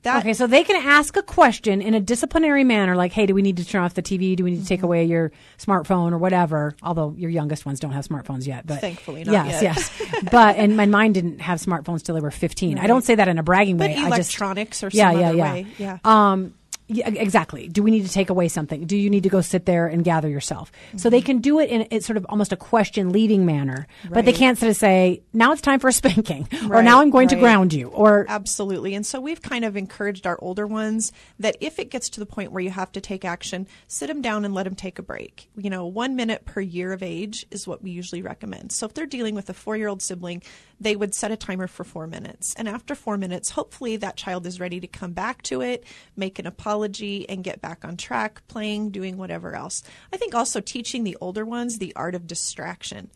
That 0.04 0.20
Okay, 0.20 0.32
so 0.34 0.46
they 0.46 0.62
can 0.64 0.76
ask 0.76 1.16
a 1.16 1.22
question 1.22 1.82
in 1.82 1.94
a 1.94 2.00
disciplinary 2.00 2.62
manner, 2.64 2.94
like, 2.96 3.12
"Hey, 3.12 3.26
do 3.26 3.34
we 3.34 3.42
need 3.42 3.56
to 3.56 3.64
turn 3.64 3.82
off 3.82 3.94
the 3.94 4.02
TV? 4.02 4.36
Do 4.36 4.44
we 4.44 4.52
need 4.52 4.60
to 4.62 4.66
take 4.66 4.78
Mm-hmm. 4.78 4.84
away 4.84 5.04
your 5.04 5.32
smartphone 5.58 6.12
or 6.12 6.18
whatever?" 6.18 6.76
Although 6.82 7.14
your 7.18 7.30
youngest 7.30 7.66
ones 7.66 7.80
don't 7.80 7.92
have 7.92 8.06
smartphones 8.06 8.46
yet, 8.46 8.66
but 8.66 8.80
Thankfully 8.80 9.24
not 9.24 9.32
yes, 9.32 9.62
yet. 9.62 9.76
yes. 9.76 10.22
but 10.30 10.56
and 10.56 10.76
my 10.76 10.86
mine 10.86 11.12
didn't 11.12 11.40
have 11.40 11.58
smartphones 11.58 12.02
till 12.02 12.14
they 12.14 12.20
were 12.20 12.30
fifteen. 12.30 12.78
I 12.78 12.86
don't 12.86 13.02
say 13.02 13.14
that 13.16 13.28
in 13.28 13.38
a 13.38 13.42
bragging 13.42 13.76
But 13.78 13.90
way. 13.90 13.96
I 13.96 14.16
just, 14.16 14.30
electronics 14.38 14.82
or 14.84 14.90
yeah, 14.92 15.10
yeah, 15.12 15.28
other 15.28 15.36
yeah. 15.38 15.52
way, 15.52 15.66
yeah. 15.78 15.98
Um, 16.04 16.54
yeah, 16.86 17.08
exactly. 17.08 17.66
Do 17.66 17.82
we 17.82 17.90
need 17.90 18.04
to 18.04 18.12
take 18.12 18.28
away 18.28 18.48
something? 18.48 18.84
Do 18.84 18.96
you 18.96 19.08
need 19.08 19.22
to 19.22 19.30
go 19.30 19.40
sit 19.40 19.64
there 19.64 19.86
and 19.86 20.04
gather 20.04 20.28
yourself? 20.28 20.70
So 20.96 21.08
they 21.08 21.20
mm-hmm. 21.20 21.26
can 21.26 21.38
do 21.38 21.58
it 21.58 21.70
in 21.70 21.86
it's 21.90 22.04
sort 22.04 22.18
of 22.18 22.26
almost 22.28 22.52
a 22.52 22.56
question 22.56 23.10
leading 23.10 23.46
manner, 23.46 23.86
but 24.10 24.26
they 24.26 24.34
can't 24.34 24.58
sort 24.58 24.68
of 24.68 24.76
say, 24.76 25.22
"Now 25.32 25.52
it's 25.52 25.62
time 25.62 25.80
for 25.80 25.88
a 25.88 25.92
spanking," 25.92 26.46
or 26.68 26.82
"Now 26.82 27.00
I'm 27.00 27.08
going 27.08 27.28
to 27.28 27.36
ground 27.36 27.72
you," 27.72 27.88
or 27.88 28.26
Absolutely. 28.28 28.94
And 28.94 29.06
so 29.06 29.18
we've 29.18 29.40
kind 29.40 29.64
of 29.64 29.78
encouraged 29.78 30.26
our 30.26 30.38
older 30.42 30.66
ones 30.66 31.10
that 31.38 31.56
if 31.60 31.78
it 31.78 31.90
gets 31.90 32.10
to 32.10 32.20
the 32.20 32.26
point 32.26 32.52
where 32.52 32.62
you 32.62 32.70
have 32.70 32.92
to 32.92 33.00
take 33.00 33.24
action, 33.24 33.66
sit 33.88 34.08
them 34.08 34.20
down 34.20 34.44
and 34.44 34.52
let 34.52 34.64
them 34.64 34.74
take 34.74 34.98
a 34.98 35.02
break. 35.02 35.48
You 35.56 35.70
know, 35.70 35.86
one 35.86 36.16
minute 36.16 36.44
per 36.44 36.60
year 36.60 36.92
of 36.92 37.02
age 37.02 37.46
is 37.50 37.66
what 37.66 37.82
we 37.82 37.92
usually 37.92 38.20
recommend. 38.20 38.72
So 38.72 38.84
if 38.84 38.92
they're 38.92 39.06
dealing 39.06 39.34
with 39.34 39.48
a 39.48 39.54
four 39.54 39.76
year 39.76 39.88
old 39.88 40.02
sibling, 40.02 40.42
they 40.78 40.96
would 40.96 41.14
set 41.14 41.32
a 41.32 41.36
timer 41.36 41.66
for 41.66 41.84
four 41.84 42.06
minutes. 42.06 42.54
And 42.58 42.68
after 42.68 42.94
four 42.94 43.16
minutes, 43.16 43.50
hopefully 43.50 43.96
that 43.96 44.16
child 44.16 44.46
is 44.46 44.60
ready 44.60 44.80
to 44.80 44.86
come 44.86 45.12
back 45.12 45.40
to 45.44 45.62
it, 45.62 45.84
make 46.14 46.38
an 46.38 46.46
apology, 46.46 46.73
and 46.82 47.44
get 47.44 47.60
back 47.60 47.84
on 47.84 47.96
track, 47.96 48.46
playing, 48.48 48.90
doing 48.90 49.16
whatever 49.16 49.54
else. 49.54 49.82
I 50.12 50.16
think 50.16 50.34
also 50.34 50.60
teaching 50.60 51.04
the 51.04 51.16
older 51.20 51.44
ones 51.44 51.78
the 51.78 51.94
art 51.94 52.14
of 52.14 52.26
distraction. 52.26 53.10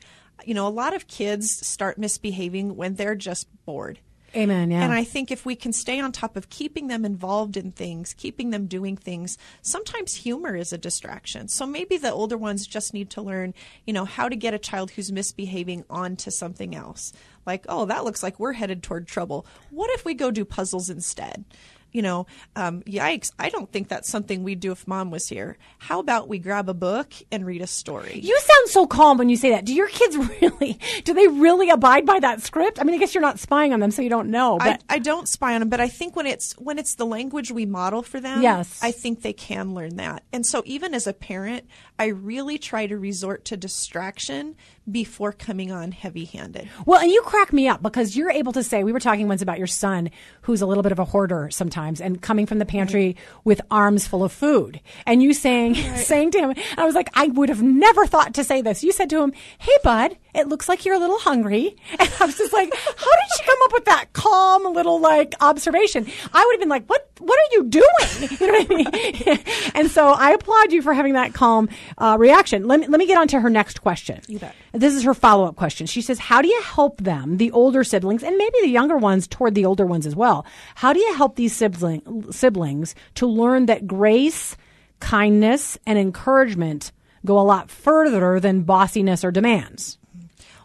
You 0.45 0.55
know, 0.55 0.67
a 0.67 0.71
lot 0.71 0.95
of 0.95 1.09
kids 1.09 1.67
start 1.67 1.99
misbehaving 1.99 2.77
when 2.77 2.95
they're 2.95 3.15
just 3.15 3.49
bored. 3.65 3.99
Amen. 4.37 4.71
Yeah. 4.71 4.85
And 4.85 4.93
I 4.93 5.05
think 5.05 5.31
if 5.31 5.47
we 5.47 5.57
can 5.57 5.73
stay 5.73 6.01
on 6.01 6.13
top 6.13 6.37
of 6.37 6.51
keeping 6.51 6.89
them 6.89 7.05
involved 7.05 7.57
in 7.57 7.73
things, 7.73 8.13
keeping 8.15 8.51
them 8.51 8.67
doing 8.67 8.97
things, 8.97 9.39
sometimes 9.63 10.15
humor 10.15 10.55
is 10.55 10.73
a 10.73 10.79
distraction. 10.79 11.49
So 11.49 11.67
maybe 11.67 11.97
the 11.97 12.13
older 12.13 12.37
ones 12.37 12.67
just 12.67 12.93
need 12.93 13.11
to 13.11 13.23
learn, 13.23 13.55
you 13.87 13.93
know, 13.93 14.05
how 14.05 14.29
to 14.29 14.37
get 14.37 14.55
a 14.55 14.59
child 14.59 14.91
who's 14.91 15.11
misbehaving 15.11 15.85
onto 15.89 16.31
something 16.31 16.75
else. 16.75 17.13
Like, 17.47 17.65
oh, 17.69 17.87
that 17.87 18.05
looks 18.05 18.23
like 18.23 18.39
we're 18.39 18.53
headed 18.53 18.83
toward 18.83 19.09
trouble. 19.09 19.47
What 19.71 19.91
if 19.93 20.05
we 20.05 20.13
go 20.13 20.31
do 20.31 20.45
puzzles 20.45 20.91
instead? 20.91 21.47
You 21.93 22.03
know, 22.03 22.27
um, 22.55 22.83
yikes, 22.83 23.33
I 23.39 23.49
don't 23.49 23.71
think 23.73 23.89
that's 23.89 24.09
something 24.11 24.43
we'd 24.43 24.61
do 24.61 24.73
if 24.73 24.87
mom 24.87 25.11
was 25.11 25.29
here. 25.29 25.57
How 25.79 26.01
about 26.01 26.29
we 26.29 26.39
grab 26.39 26.69
a 26.69 26.75
book 26.75 27.13
and 27.33 27.47
read 27.47 27.63
a 27.63 27.67
story? 27.67 28.21
You 28.23 28.39
sound 28.41 28.69
so 28.69 28.87
calm 28.87 29.17
when 29.19 29.29
you 29.29 29.37
say 29.37 29.51
that. 29.51 29.65
Do 29.65 29.75
your 29.75 29.89
kids 29.89 30.17
really? 30.41 30.79
Do 31.05 31.15
they 31.15 31.29
really 31.29 31.71
abide 31.71 32.05
by 32.05 32.21
that 32.21 32.43
script? 32.43 32.79
I 32.81 32.85
mean, 32.85 32.95
I 32.95 32.99
guess 32.99 33.15
you're 33.15 33.23
not 33.23 33.39
spying 33.39 33.73
on 33.73 33.81
them, 33.81 33.91
so 33.91 34.03
you 34.03 34.11
don't 34.11 34.31
know. 34.31 34.59
I, 34.61 34.79
I 34.89 34.99
don't 34.99 35.29
spy 35.29 35.55
on 35.55 35.61
them, 35.61 35.69
but 35.69 35.81
I 35.81 35.89
think 35.89 36.15
when 36.15 36.27
it's 36.27 36.53
when 36.59 36.79
it's 36.79 36.95
the 36.95 37.07
language 37.07 37.51
we 37.51 37.65
model 37.67 38.03
for 38.03 38.21
them, 38.21 38.43
Yes. 38.43 38.79
I 38.83 38.93
think 38.93 39.23
they 39.23 39.33
can 39.33 39.75
learn 39.75 39.97
that. 39.97 40.25
And 40.33 40.45
so 40.45 40.63
even 40.67 40.95
as 40.95 41.07
a 41.07 41.13
parent, 41.13 41.67
I 41.99 42.07
really 42.07 42.59
try 42.59 42.87
to 42.87 42.99
resort 42.99 43.45
to 43.47 43.57
distraction 43.57 44.57
before 44.91 45.33
coming 45.33 45.71
on 45.71 45.93
heavy-handed. 45.93 46.69
well, 46.87 47.01
and 47.01 47.11
you 47.11 47.23
crack 47.23 47.53
me 47.53 47.69
up 47.69 47.83
because 47.83 48.17
you're 48.17 48.31
able 48.31 48.53
to 48.53 48.63
say. 48.63 48.85
We 48.85 48.93
were 48.93 49.01
talking 49.01 49.29
once 49.29 49.43
about 49.43 49.59
your 49.59 49.67
son, 49.67 50.11
who's 50.43 50.63
a 50.63 50.67
little 50.67 50.83
bit 50.83 50.93
of 50.93 50.99
a 50.99 51.05
hoarder 51.05 51.51
sometimes, 51.51 52.01
and 52.01 52.21
coming 52.23 52.47
from 52.47 52.59
the 52.59 52.65
pantry 52.67 53.17
with 53.45 53.61
arms 53.71 54.07
full 54.07 54.25
of 54.25 54.33
food, 54.33 54.81
and 55.07 55.23
you 55.23 55.35
saying 55.35 55.75
saying 55.97 56.31
to 56.33 56.39
him, 56.39 56.55
I 56.77 56.85
was 56.85 56.95
like, 56.95 57.11
I 57.15 57.27
would 57.29 57.49
have 57.49 57.63
never 57.63 58.07
thought 58.07 58.35
to 58.35 58.45
say 58.45 58.63
this. 58.63 58.83
You 58.83 58.93
said 58.93 59.11
to 59.11 59.23
him, 59.23 59.33
"Hey, 59.59 59.77
bud, 59.85 60.17
it 60.35 60.49
looks 60.49 60.69
like 60.69 60.85
you're 60.85 60.95
a 60.97 60.99
little 60.99 61.19
hungry," 61.19 61.77
and 61.99 62.11
I 62.21 62.27
was 62.27 62.39
just 62.39 62.53
like, 62.53 62.73
How 62.75 63.17
did 63.17 63.29
she 63.37 63.45
come 63.45 63.59
up 63.65 63.73
with 63.73 63.85
that 63.87 64.13
calm 64.13 64.73
little 64.75 65.01
like 65.01 65.35
observation? 65.41 66.07
I 66.33 66.45
would 66.45 66.53
have 66.55 66.61
been 66.61 66.69
like, 66.69 66.87
What? 66.87 67.07
What 67.19 67.39
are 67.39 67.53
you 67.53 67.65
doing? 67.65 67.85
You 68.39 68.47
know 68.47 68.53
what 68.53 68.71
I 68.71 68.75
mean? 68.75 69.39
and 69.75 69.91
so 69.91 70.09
I 70.13 70.31
applaud 70.33 70.71
you 70.73 70.83
for 70.83 70.93
having 70.93 71.15
that 71.15 71.35
calm 71.35 71.69
uh, 71.99 72.17
reaction. 72.19 72.67
Let 72.69 72.81
me 72.81 72.87
let 72.87 72.99
me 72.99 73.07
get 73.07 73.19
on 73.19 73.27
to 73.29 73.41
her 73.41 73.51
next 73.51 73.81
question. 73.81 74.21
You 74.29 74.39
bet. 74.39 74.55
This 74.73 74.95
is 74.95 75.03
her 75.05 75.15
follow 75.15 75.47
up 75.47 75.57
question. 75.57 75.87
She 75.87 76.03
says, 76.03 76.19
How 76.19 76.43
do 76.43 76.49
you 76.49 76.61
help 76.63 77.01
them, 77.01 77.39
the 77.39 77.51
older 77.53 77.85
siblings, 77.85 78.23
and 78.23 78.37
maybe 78.37 78.57
the 78.63 78.69
younger 78.69 78.97
ones 78.97 79.27
toward 79.27 79.55
the 79.55 79.65
older 79.65 79.87
ones 79.87 80.07
as 80.07 80.15
well? 80.15 80.45
How 80.75 80.93
do 80.93 81.01
you 81.01 81.15
help 81.15 81.37
these 81.37 81.55
sibling, 81.55 82.31
siblings 82.31 82.95
to 83.15 83.27
learn 83.27 83.67
that 83.67 83.87
grace, 83.87 84.57
kindness, 85.01 85.79
and 85.87 85.99
encouragement 85.99 86.93
go 87.25 87.39
a 87.39 87.43
lot 87.43 87.71
further 87.71 88.41
than 88.41 88.63
bossiness 88.63 89.25
or 89.25 89.31
demands? 89.31 89.99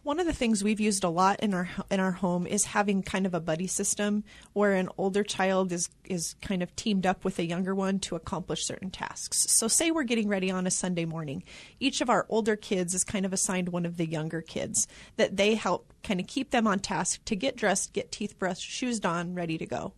One 0.03 0.19
of 0.19 0.25
the 0.25 0.33
things 0.33 0.65
we've 0.65 0.81
used 0.81 1.05
a 1.05 1.09
lot 1.09 1.39
in 1.39 1.53
our 1.53 1.69
in 1.89 2.01
our 2.01 2.11
home 2.11 2.45
is 2.45 2.65
having 2.65 3.03
kind 3.03 3.25
of 3.25 3.33
a 3.33 3.39
buddy 3.39 3.67
system 3.67 4.25
where 4.51 4.73
an 4.73 4.89
older 4.97 5.23
child 5.23 5.71
is 5.71 5.89
is 6.03 6.35
kind 6.41 6.61
of 6.61 6.75
teamed 6.75 7.05
up 7.05 7.23
with 7.23 7.39
a 7.39 7.45
younger 7.45 7.73
one 7.73 7.99
to 7.99 8.17
accomplish 8.17 8.65
certain 8.65 8.91
tasks. 8.91 9.49
So 9.49 9.69
say 9.69 9.91
we're 9.91 10.03
getting 10.03 10.27
ready 10.27 10.51
on 10.51 10.67
a 10.67 10.71
Sunday 10.71 11.05
morning. 11.05 11.41
Each 11.79 12.01
of 12.01 12.09
our 12.09 12.25
older 12.27 12.57
kids 12.57 12.93
is 12.93 13.05
kind 13.05 13.25
of 13.25 13.31
assigned 13.31 13.69
one 13.69 13.85
of 13.85 13.95
the 13.95 14.05
younger 14.05 14.41
kids 14.41 14.89
that 15.15 15.37
they 15.37 15.55
help 15.55 15.93
kind 16.03 16.19
of 16.19 16.27
keep 16.27 16.51
them 16.51 16.67
on 16.67 16.79
task 16.79 17.23
to 17.23 17.35
get 17.37 17.55
dressed, 17.55 17.93
get 17.93 18.11
teeth 18.11 18.37
brushed, 18.37 18.69
shoes 18.69 18.99
on, 19.05 19.35
ready 19.35 19.57
to 19.57 19.65
go. 19.65 19.93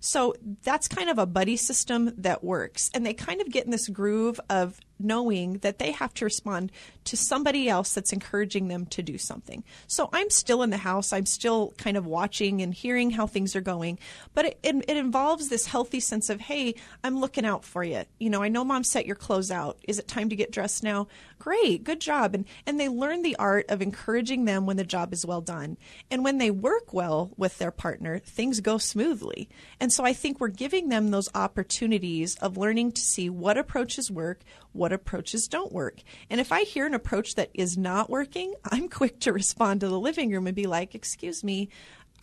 So 0.00 0.34
that's 0.64 0.86
kind 0.86 1.08
of 1.08 1.18
a 1.18 1.24
buddy 1.24 1.56
system 1.56 2.12
that 2.18 2.44
works. 2.44 2.90
And 2.92 3.06
they 3.06 3.14
kind 3.14 3.40
of 3.40 3.50
get 3.50 3.64
in 3.64 3.70
this 3.70 3.88
groove 3.88 4.38
of 4.50 4.78
knowing 4.98 5.58
that 5.58 5.78
they 5.78 5.92
have 5.92 6.14
to 6.14 6.24
respond 6.24 6.72
to 7.04 7.16
somebody 7.16 7.68
else 7.68 7.94
that's 7.94 8.12
encouraging 8.12 8.68
them 8.68 8.86
to 8.86 9.02
do 9.02 9.18
something. 9.18 9.62
So 9.86 10.08
I'm 10.12 10.30
still 10.30 10.62
in 10.62 10.70
the 10.70 10.76
house. 10.76 11.12
I'm 11.12 11.26
still 11.26 11.72
kind 11.78 11.96
of 11.96 12.06
watching 12.06 12.62
and 12.62 12.74
hearing 12.74 13.10
how 13.10 13.26
things 13.26 13.54
are 13.54 13.60
going. 13.60 13.98
But 14.34 14.46
it, 14.46 14.58
it, 14.62 14.84
it 14.88 14.96
involves 14.96 15.48
this 15.48 15.66
healthy 15.66 16.00
sense 16.00 16.30
of, 16.30 16.40
hey, 16.40 16.74
I'm 17.04 17.20
looking 17.20 17.46
out 17.46 17.64
for 17.64 17.84
you. 17.84 18.04
You 18.18 18.30
know, 18.30 18.42
I 18.42 18.48
know 18.48 18.64
mom 18.64 18.84
set 18.84 19.06
your 19.06 19.16
clothes 19.16 19.50
out. 19.50 19.78
Is 19.86 19.98
it 19.98 20.08
time 20.08 20.28
to 20.30 20.36
get 20.36 20.52
dressed 20.52 20.82
now? 20.82 21.08
Great, 21.38 21.84
good 21.84 22.00
job. 22.00 22.34
And, 22.34 22.44
and 22.66 22.80
they 22.80 22.88
learn 22.88 23.22
the 23.22 23.36
art 23.36 23.66
of 23.68 23.82
encouraging 23.82 24.44
them 24.44 24.66
when 24.66 24.76
the 24.76 24.84
job 24.84 25.12
is 25.12 25.26
well 25.26 25.40
done. 25.40 25.76
And 26.10 26.24
when 26.24 26.38
they 26.38 26.50
work 26.50 26.92
well 26.92 27.30
with 27.36 27.58
their 27.58 27.70
partner, 27.70 28.18
things 28.18 28.60
go 28.60 28.78
smoothly. 28.78 29.48
And 29.78 29.92
so 29.92 30.04
I 30.04 30.12
think 30.12 30.40
we're 30.40 30.48
giving 30.48 30.88
them 30.88 31.10
those 31.10 31.28
opportunities 31.34 32.36
of 32.36 32.56
learning 32.56 32.92
to 32.92 33.00
see 33.00 33.30
what 33.30 33.58
approaches 33.58 34.10
work, 34.10 34.40
what 34.76 34.92
approaches 34.92 35.48
don't 35.48 35.72
work. 35.72 36.00
And 36.30 36.40
if 36.40 36.52
I 36.52 36.62
hear 36.62 36.86
an 36.86 36.94
approach 36.94 37.34
that 37.34 37.50
is 37.54 37.76
not 37.76 38.10
working, 38.10 38.54
I'm 38.64 38.88
quick 38.88 39.20
to 39.20 39.32
respond 39.32 39.80
to 39.80 39.88
the 39.88 40.00
living 40.00 40.30
room 40.30 40.46
and 40.46 40.56
be 40.56 40.66
like, 40.66 40.94
Excuse 40.94 41.42
me, 41.42 41.68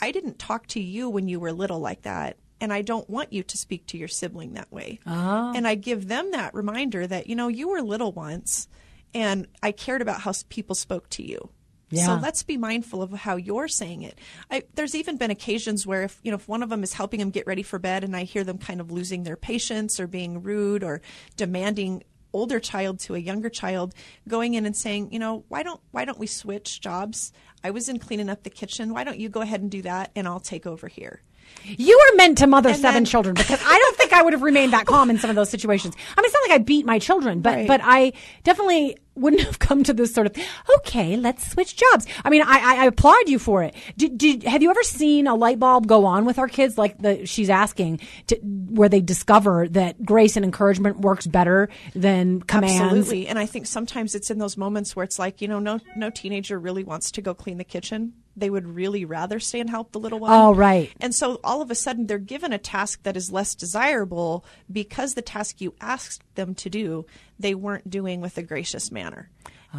I 0.02 0.12
didn't 0.12 0.40
talk 0.40 0.68
to 0.68 0.82
you 0.82 1.10
when 1.10 1.28
you 1.28 1.40
were 1.40 1.52
little 1.52 1.80
like 1.80 2.04
that. 2.04 2.38
And 2.60 2.72
I 2.72 2.82
don't 2.82 3.10
want 3.10 3.34
you 3.34 3.44
to 3.44 3.58
speak 3.58 3.88
to 3.88 3.98
your 3.98 4.08
sibling 4.08 4.54
that 4.54 4.72
way. 4.72 5.00
Ah. 5.06 5.52
And 5.54 5.68
I 5.68 5.76
give 5.76 6.08
them 6.08 6.32
that 6.32 6.54
reminder 6.54 7.06
that, 7.06 7.28
you 7.28 7.36
know, 7.36 7.50
you 7.50 7.70
were 7.70 7.82
little 7.82 8.14
once 8.14 8.70
and 9.14 9.48
I 9.62 9.74
cared 9.74 10.02
about 10.02 10.22
how 10.22 10.32
people 10.50 10.76
spoke 10.76 11.10
to 11.12 11.28
you. 11.28 11.50
So 12.06 12.16
let's 12.16 12.44
be 12.44 12.58
mindful 12.58 13.04
of 13.04 13.12
how 13.12 13.36
you're 13.36 13.68
saying 13.68 14.02
it. 14.02 14.18
I, 14.50 14.64
there's 14.74 14.96
even 14.96 15.18
been 15.18 15.30
occasions 15.30 15.86
where 15.86 16.04
if 16.04 16.20
you 16.24 16.32
know 16.32 16.38
if 16.38 16.48
one 16.48 16.64
of 16.64 16.70
them 16.70 16.84
is 16.84 16.94
helping 16.94 17.20
them 17.20 17.30
get 17.30 17.46
ready 17.46 17.62
for 17.62 17.78
bed, 17.78 18.04
and 18.04 18.16
I 18.16 18.24
hear 18.24 18.44
them 18.44 18.58
kind 18.58 18.82
of 18.82 18.92
losing 18.92 19.24
their 19.24 19.36
patience 19.36 20.00
or 20.00 20.08
being 20.08 20.42
rude 20.42 20.84
or 20.84 21.02
demanding 21.38 22.04
older 22.34 22.60
child 22.60 23.00
to 23.02 23.16
a 23.16 23.20
younger 23.20 23.50
child, 23.50 23.94
going 24.28 24.56
in 24.56 24.66
and 24.66 24.76
saying, 24.76 25.12
you 25.12 25.20
know, 25.20 25.46
why 25.48 25.64
don't 25.64 25.80
why 25.92 26.06
don't 26.06 26.20
we 26.20 26.28
switch 26.28 26.82
jobs? 26.82 27.32
I 27.64 27.72
was 27.72 27.88
in 27.88 28.00
cleaning 28.00 28.30
up 28.30 28.44
the 28.44 28.50
kitchen. 28.50 28.94
Why 28.94 29.04
don't 29.04 29.20
you 29.20 29.30
go 29.30 29.42
ahead 29.42 29.62
and 29.62 29.72
do 29.72 29.82
that, 29.84 30.12
and 30.16 30.28
I'll 30.28 30.40
take 30.40 30.66
over 30.66 30.88
here. 30.88 31.22
You 31.66 31.98
were 31.98 32.18
meant 32.18 32.40
to 32.40 32.48
mother 32.48 32.70
And 32.70 32.78
seven 32.78 32.94
then- 33.04 33.06
children 33.06 33.36
because 33.36 33.62
I 33.66 33.78
don't 33.78 33.96
think 33.98 34.12
I 34.14 34.22
would 34.22 34.34
have 34.34 34.42
remained 34.42 34.74
that 34.74 34.86
calm 34.86 35.10
in 35.10 35.18
some 35.18 35.30
of 35.30 35.36
those 35.38 35.50
situations. 35.50 35.96
I 36.18 36.22
mean, 36.22 36.26
it's 36.26 36.34
not 36.34 36.50
like 36.50 36.60
I 36.60 36.64
beat 36.64 36.86
my 36.86 37.00
children, 37.00 37.40
but 37.42 37.56
Right. 37.56 37.68
but 37.68 37.80
I 37.84 38.12
definitely 38.44 38.98
wouldn't 39.16 39.44
have 39.44 39.60
come 39.60 39.84
to 39.84 39.94
this 39.94 40.14
sort 40.14 40.26
of 40.28 40.36
okay, 40.80 41.16
let's 41.16 41.50
switch 41.52 41.76
jobs. 41.78 42.06
I 42.26 42.30
mean, 42.30 42.42
I, 42.42 42.58
I, 42.60 42.82
I 42.82 42.86
applaud 42.88 43.28
you 43.30 43.40
for 43.40 43.64
it. 43.64 43.76
Did, 43.96 44.18
did 44.18 44.44
have 44.44 44.62
you 44.62 44.72
ever 44.72 44.84
seen 44.84 45.28
a 45.28 45.36
light 45.36 45.60
bulb 45.60 45.88
go 45.88 46.06
on 46.06 46.26
with 46.26 46.38
our 46.40 46.48
kids 46.50 46.78
like 46.78 46.98
the 46.98 47.26
she's 47.26 47.50
asking 47.50 48.00
to, 48.28 48.36
where 48.44 48.90
they 48.90 49.00
discover 49.02 49.68
that 49.70 50.04
grace 50.04 50.36
and 50.36 50.44
encouragement 50.44 51.00
works 51.00 51.28
better 51.28 51.70
than 51.96 52.42
commands? 52.42 52.82
Absolutely. 52.82 53.28
And 53.28 53.40
I 53.40 53.46
think 53.46 53.68
sometimes 53.68 54.16
it's 54.16 54.30
in 54.32 54.38
those 54.40 54.58
moments 54.58 54.96
where 54.96 55.04
it's 55.04 55.18
like, 55.20 55.42
you 55.42 55.48
know, 55.48 55.60
no 55.60 55.80
no 55.96 56.10
teenager 56.10 56.60
really 56.60 56.84
wants 56.84 57.12
to 57.12 57.22
go 57.22 57.34
clean 57.34 57.58
the 57.58 57.64
kitchen. 57.64 58.14
They 58.36 58.50
would 58.50 58.68
really 58.68 59.06
rather 59.06 59.40
stay 59.40 59.60
and 59.60 59.70
help 59.70 59.92
the 59.92 60.00
little 60.00 60.20
one. 60.20 60.32
Oh, 60.32 60.54
right. 60.54 60.92
And 61.00 61.14
so 61.14 61.40
all 61.44 61.62
of 61.62 61.70
a 61.70 61.76
sudden 61.76 62.08
they're 62.08 62.18
given 62.20 62.54
a 62.54 62.58
task 62.58 63.04
that 63.04 63.18
is 63.18 63.32
less 63.32 63.56
desirable 63.56 64.46
because 64.72 65.14
the 65.14 65.22
task 65.22 65.62
you 65.62 65.76
asked 65.80 66.24
them 66.36 66.56
to 66.56 66.70
do, 66.70 67.06
they 67.40 67.54
weren't 67.54 67.90
doing 67.90 68.22
with 68.22 68.38
a 68.38 68.44
gracious 68.44 68.92
manner. 68.92 69.30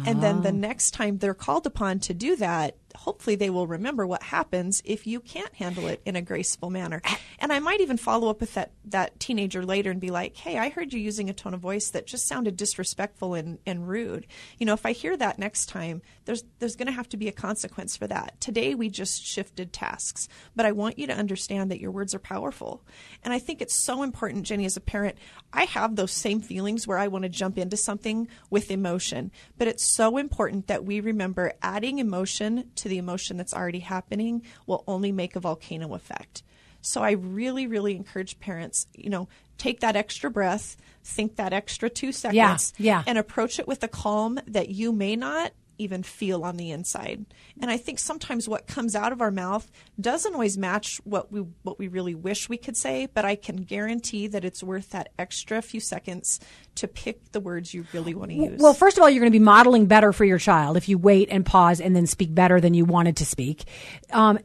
And 0.05 0.21
then 0.21 0.41
the 0.41 0.49
ah. 0.49 0.51
next 0.51 0.91
time 0.91 1.19
they're 1.19 1.33
called 1.33 1.65
upon 1.65 1.99
to 2.01 2.13
do 2.13 2.35
that, 2.35 2.75
hopefully 2.95 3.35
they 3.35 3.49
will 3.49 3.67
remember 3.67 4.05
what 4.07 4.23
happens 4.23 4.81
if 4.85 5.05
you 5.05 5.19
can't 5.19 5.53
handle 5.55 5.87
it 5.87 6.01
in 6.05 6.15
a 6.15 6.21
graceful 6.21 6.69
manner. 6.69 7.01
And 7.39 7.51
I 7.51 7.59
might 7.59 7.81
even 7.81 7.97
follow 7.97 8.29
up 8.29 8.39
with 8.39 8.53
that, 8.55 8.71
that 8.85 9.19
teenager 9.19 9.65
later 9.65 9.91
and 9.91 9.99
be 9.99 10.11
like, 10.11 10.35
hey, 10.35 10.57
I 10.57 10.69
heard 10.69 10.93
you 10.93 10.99
using 10.99 11.29
a 11.29 11.33
tone 11.33 11.53
of 11.53 11.59
voice 11.59 11.89
that 11.91 12.07
just 12.07 12.27
sounded 12.27 12.57
disrespectful 12.57 13.33
and, 13.33 13.59
and 13.65 13.87
rude. 13.87 14.27
You 14.57 14.65
know, 14.65 14.73
if 14.73 14.85
I 14.85 14.93
hear 14.93 15.15
that 15.17 15.39
next 15.39 15.67
time, 15.67 16.01
there's, 16.25 16.43
there's 16.59 16.75
going 16.75 16.87
to 16.87 16.91
have 16.91 17.09
to 17.09 17.17
be 17.17 17.27
a 17.27 17.33
consequence 17.33 17.95
for 17.95 18.07
that. 18.07 18.39
Today 18.39 18.75
we 18.75 18.89
just 18.89 19.23
shifted 19.23 19.73
tasks, 19.73 20.27
but 20.55 20.65
I 20.65 20.71
want 20.71 20.97
you 20.97 21.07
to 21.07 21.13
understand 21.13 21.71
that 21.71 21.79
your 21.79 21.91
words 21.91 22.15
are 22.15 22.19
powerful. 22.19 22.83
And 23.23 23.33
I 23.33 23.39
think 23.39 23.61
it's 23.61 23.75
so 23.75 24.03
important, 24.03 24.45
Jenny, 24.45 24.65
as 24.65 24.77
a 24.77 24.81
parent, 24.81 25.17
I 25.53 25.65
have 25.65 25.95
those 25.95 26.11
same 26.11 26.41
feelings 26.41 26.87
where 26.87 26.97
I 26.97 27.07
want 27.07 27.23
to 27.23 27.29
jump 27.29 27.57
into 27.57 27.77
something 27.77 28.27
with 28.49 28.71
emotion, 28.71 29.31
but 29.57 29.67
it's 29.67 29.83
so 29.83 30.17
important 30.17 30.67
that 30.67 30.85
we 30.85 30.99
remember 30.99 31.53
adding 31.61 31.99
emotion 31.99 32.71
to 32.75 32.84
the 32.89 32.97
emotion 32.97 33.37
that's 33.37 33.53
already 33.53 33.79
happening 33.79 34.43
will 34.65 34.83
only 34.87 35.11
make 35.11 35.35
a 35.35 35.39
volcano 35.39 35.93
effect. 35.93 36.43
So 36.81 37.01
I 37.01 37.11
really, 37.11 37.65
really 37.65 37.95
encourage 37.95 38.39
parents, 38.39 38.87
you 38.93 39.09
know, 39.09 39.27
take 39.57 39.79
that 39.79 39.95
extra 39.95 40.29
breath, 40.29 40.77
think 41.03 41.37
that 41.37 41.51
extra 41.51 41.89
two 41.89 42.11
seconds, 42.11 42.73
yeah. 42.77 43.03
and 43.07 43.17
approach 43.17 43.59
it 43.59 43.67
with 43.67 43.83
a 43.83 43.87
calm 43.87 44.39
that 44.47 44.69
you 44.69 44.91
may 44.91 45.15
not 45.15 45.51
even 45.77 46.03
feel 46.03 46.43
on 46.43 46.57
the 46.57 46.71
inside. 46.71 47.25
And 47.61 47.71
I 47.71 47.77
think 47.77 47.99
sometimes 47.99 48.47
what 48.47 48.67
comes 48.67 48.95
out 48.95 49.11
of 49.11 49.21
our 49.21 49.31
mouth 49.31 49.71
doesn't 49.99 50.33
always 50.33 50.57
match 50.57 50.99
what 51.03 51.31
we 51.31 51.41
what 51.63 51.79
we 51.79 51.87
really 51.87 52.15
wish 52.15 52.49
we 52.49 52.57
could 52.57 52.77
say, 52.77 53.07
but 53.13 53.25
I 53.25 53.35
can 53.35 53.57
guarantee 53.57 54.27
that 54.27 54.45
it's 54.45 54.63
worth 54.63 54.89
that 54.91 55.11
extra 55.17 55.61
few 55.61 55.79
seconds 55.79 56.39
to 56.75 56.87
pick 56.87 57.31
the 57.31 57.39
words 57.39 57.73
you 57.73 57.85
really 57.93 58.13
want 58.13 58.31
to 58.31 58.35
use. 58.35 58.59
Well, 58.59 58.73
first 58.73 58.97
of 58.97 59.03
all, 59.03 59.09
you're 59.09 59.21
going 59.21 59.31
to 59.31 59.37
be 59.37 59.43
modeling 59.43 59.85
better 59.85 60.11
for 60.11 60.25
your 60.25 60.37
child 60.37 60.77
if 60.77 60.89
you 60.89 60.97
wait 60.97 61.29
and 61.31 61.45
pause 61.45 61.79
and 61.79 61.95
then 61.95 62.05
speak 62.05 62.33
better 62.35 62.59
than 62.59 62.73
you 62.73 62.85
wanted 62.85 63.17
to 63.17 63.25
speak. 63.25 63.63
Um, 64.11 64.39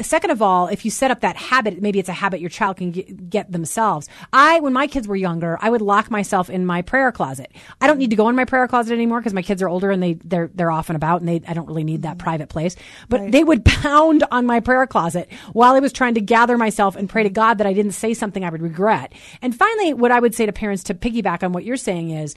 second 0.00 0.30
of 0.30 0.42
all, 0.42 0.66
if 0.68 0.84
you 0.84 0.90
set 0.90 1.10
up 1.10 1.20
that 1.20 1.36
habit, 1.36 1.80
maybe 1.80 1.98
it's 1.98 2.08
a 2.08 2.12
habit 2.12 2.40
your 2.40 2.50
child 2.50 2.78
can 2.78 2.90
get, 2.90 3.30
get 3.30 3.52
themselves. 3.52 4.08
I, 4.32 4.60
when 4.60 4.72
my 4.72 4.86
kids 4.86 5.06
were 5.06 5.16
younger, 5.16 5.58
I 5.60 5.70
would 5.70 5.82
lock 5.82 6.10
myself 6.10 6.50
in 6.50 6.66
my 6.66 6.82
prayer 6.82 7.12
closet. 7.12 7.52
I 7.80 7.86
don't 7.86 7.98
need 7.98 8.10
to 8.10 8.16
go 8.16 8.28
in 8.28 8.36
my 8.36 8.44
prayer 8.44 8.66
closet 8.66 8.92
anymore 8.92 9.20
because 9.20 9.34
my 9.34 9.42
kids 9.42 9.62
are 9.62 9.68
older 9.68 9.90
and 9.90 10.02
they 10.02 10.14
they're 10.14 10.50
they're 10.54 10.67
off 10.70 10.88
and 10.88 10.96
about 10.96 11.20
and 11.20 11.28
they 11.28 11.42
I 11.46 11.54
don't 11.54 11.66
really 11.66 11.84
need 11.84 12.02
that 12.02 12.12
mm-hmm. 12.12 12.24
private 12.24 12.48
place. 12.48 12.76
But 13.08 13.32
they 13.32 13.44
would 13.44 13.64
pound 13.64 14.24
on 14.30 14.46
my 14.46 14.60
prayer 14.60 14.86
closet 14.86 15.30
while 15.52 15.74
I 15.74 15.80
was 15.80 15.92
trying 15.92 16.14
to 16.14 16.20
gather 16.20 16.58
myself 16.58 16.96
and 16.96 17.08
pray 17.08 17.22
to 17.22 17.30
God 17.30 17.58
that 17.58 17.66
I 17.66 17.72
didn't 17.72 17.92
say 17.92 18.14
something 18.14 18.44
I 18.44 18.50
would 18.50 18.62
regret. 18.62 19.12
And 19.42 19.54
finally, 19.54 19.94
what 19.94 20.10
I 20.10 20.20
would 20.20 20.34
say 20.34 20.46
to 20.46 20.52
parents 20.52 20.84
to 20.84 20.94
piggyback 20.94 21.42
on 21.42 21.52
what 21.52 21.64
you're 21.64 21.76
saying 21.76 22.10
is 22.10 22.34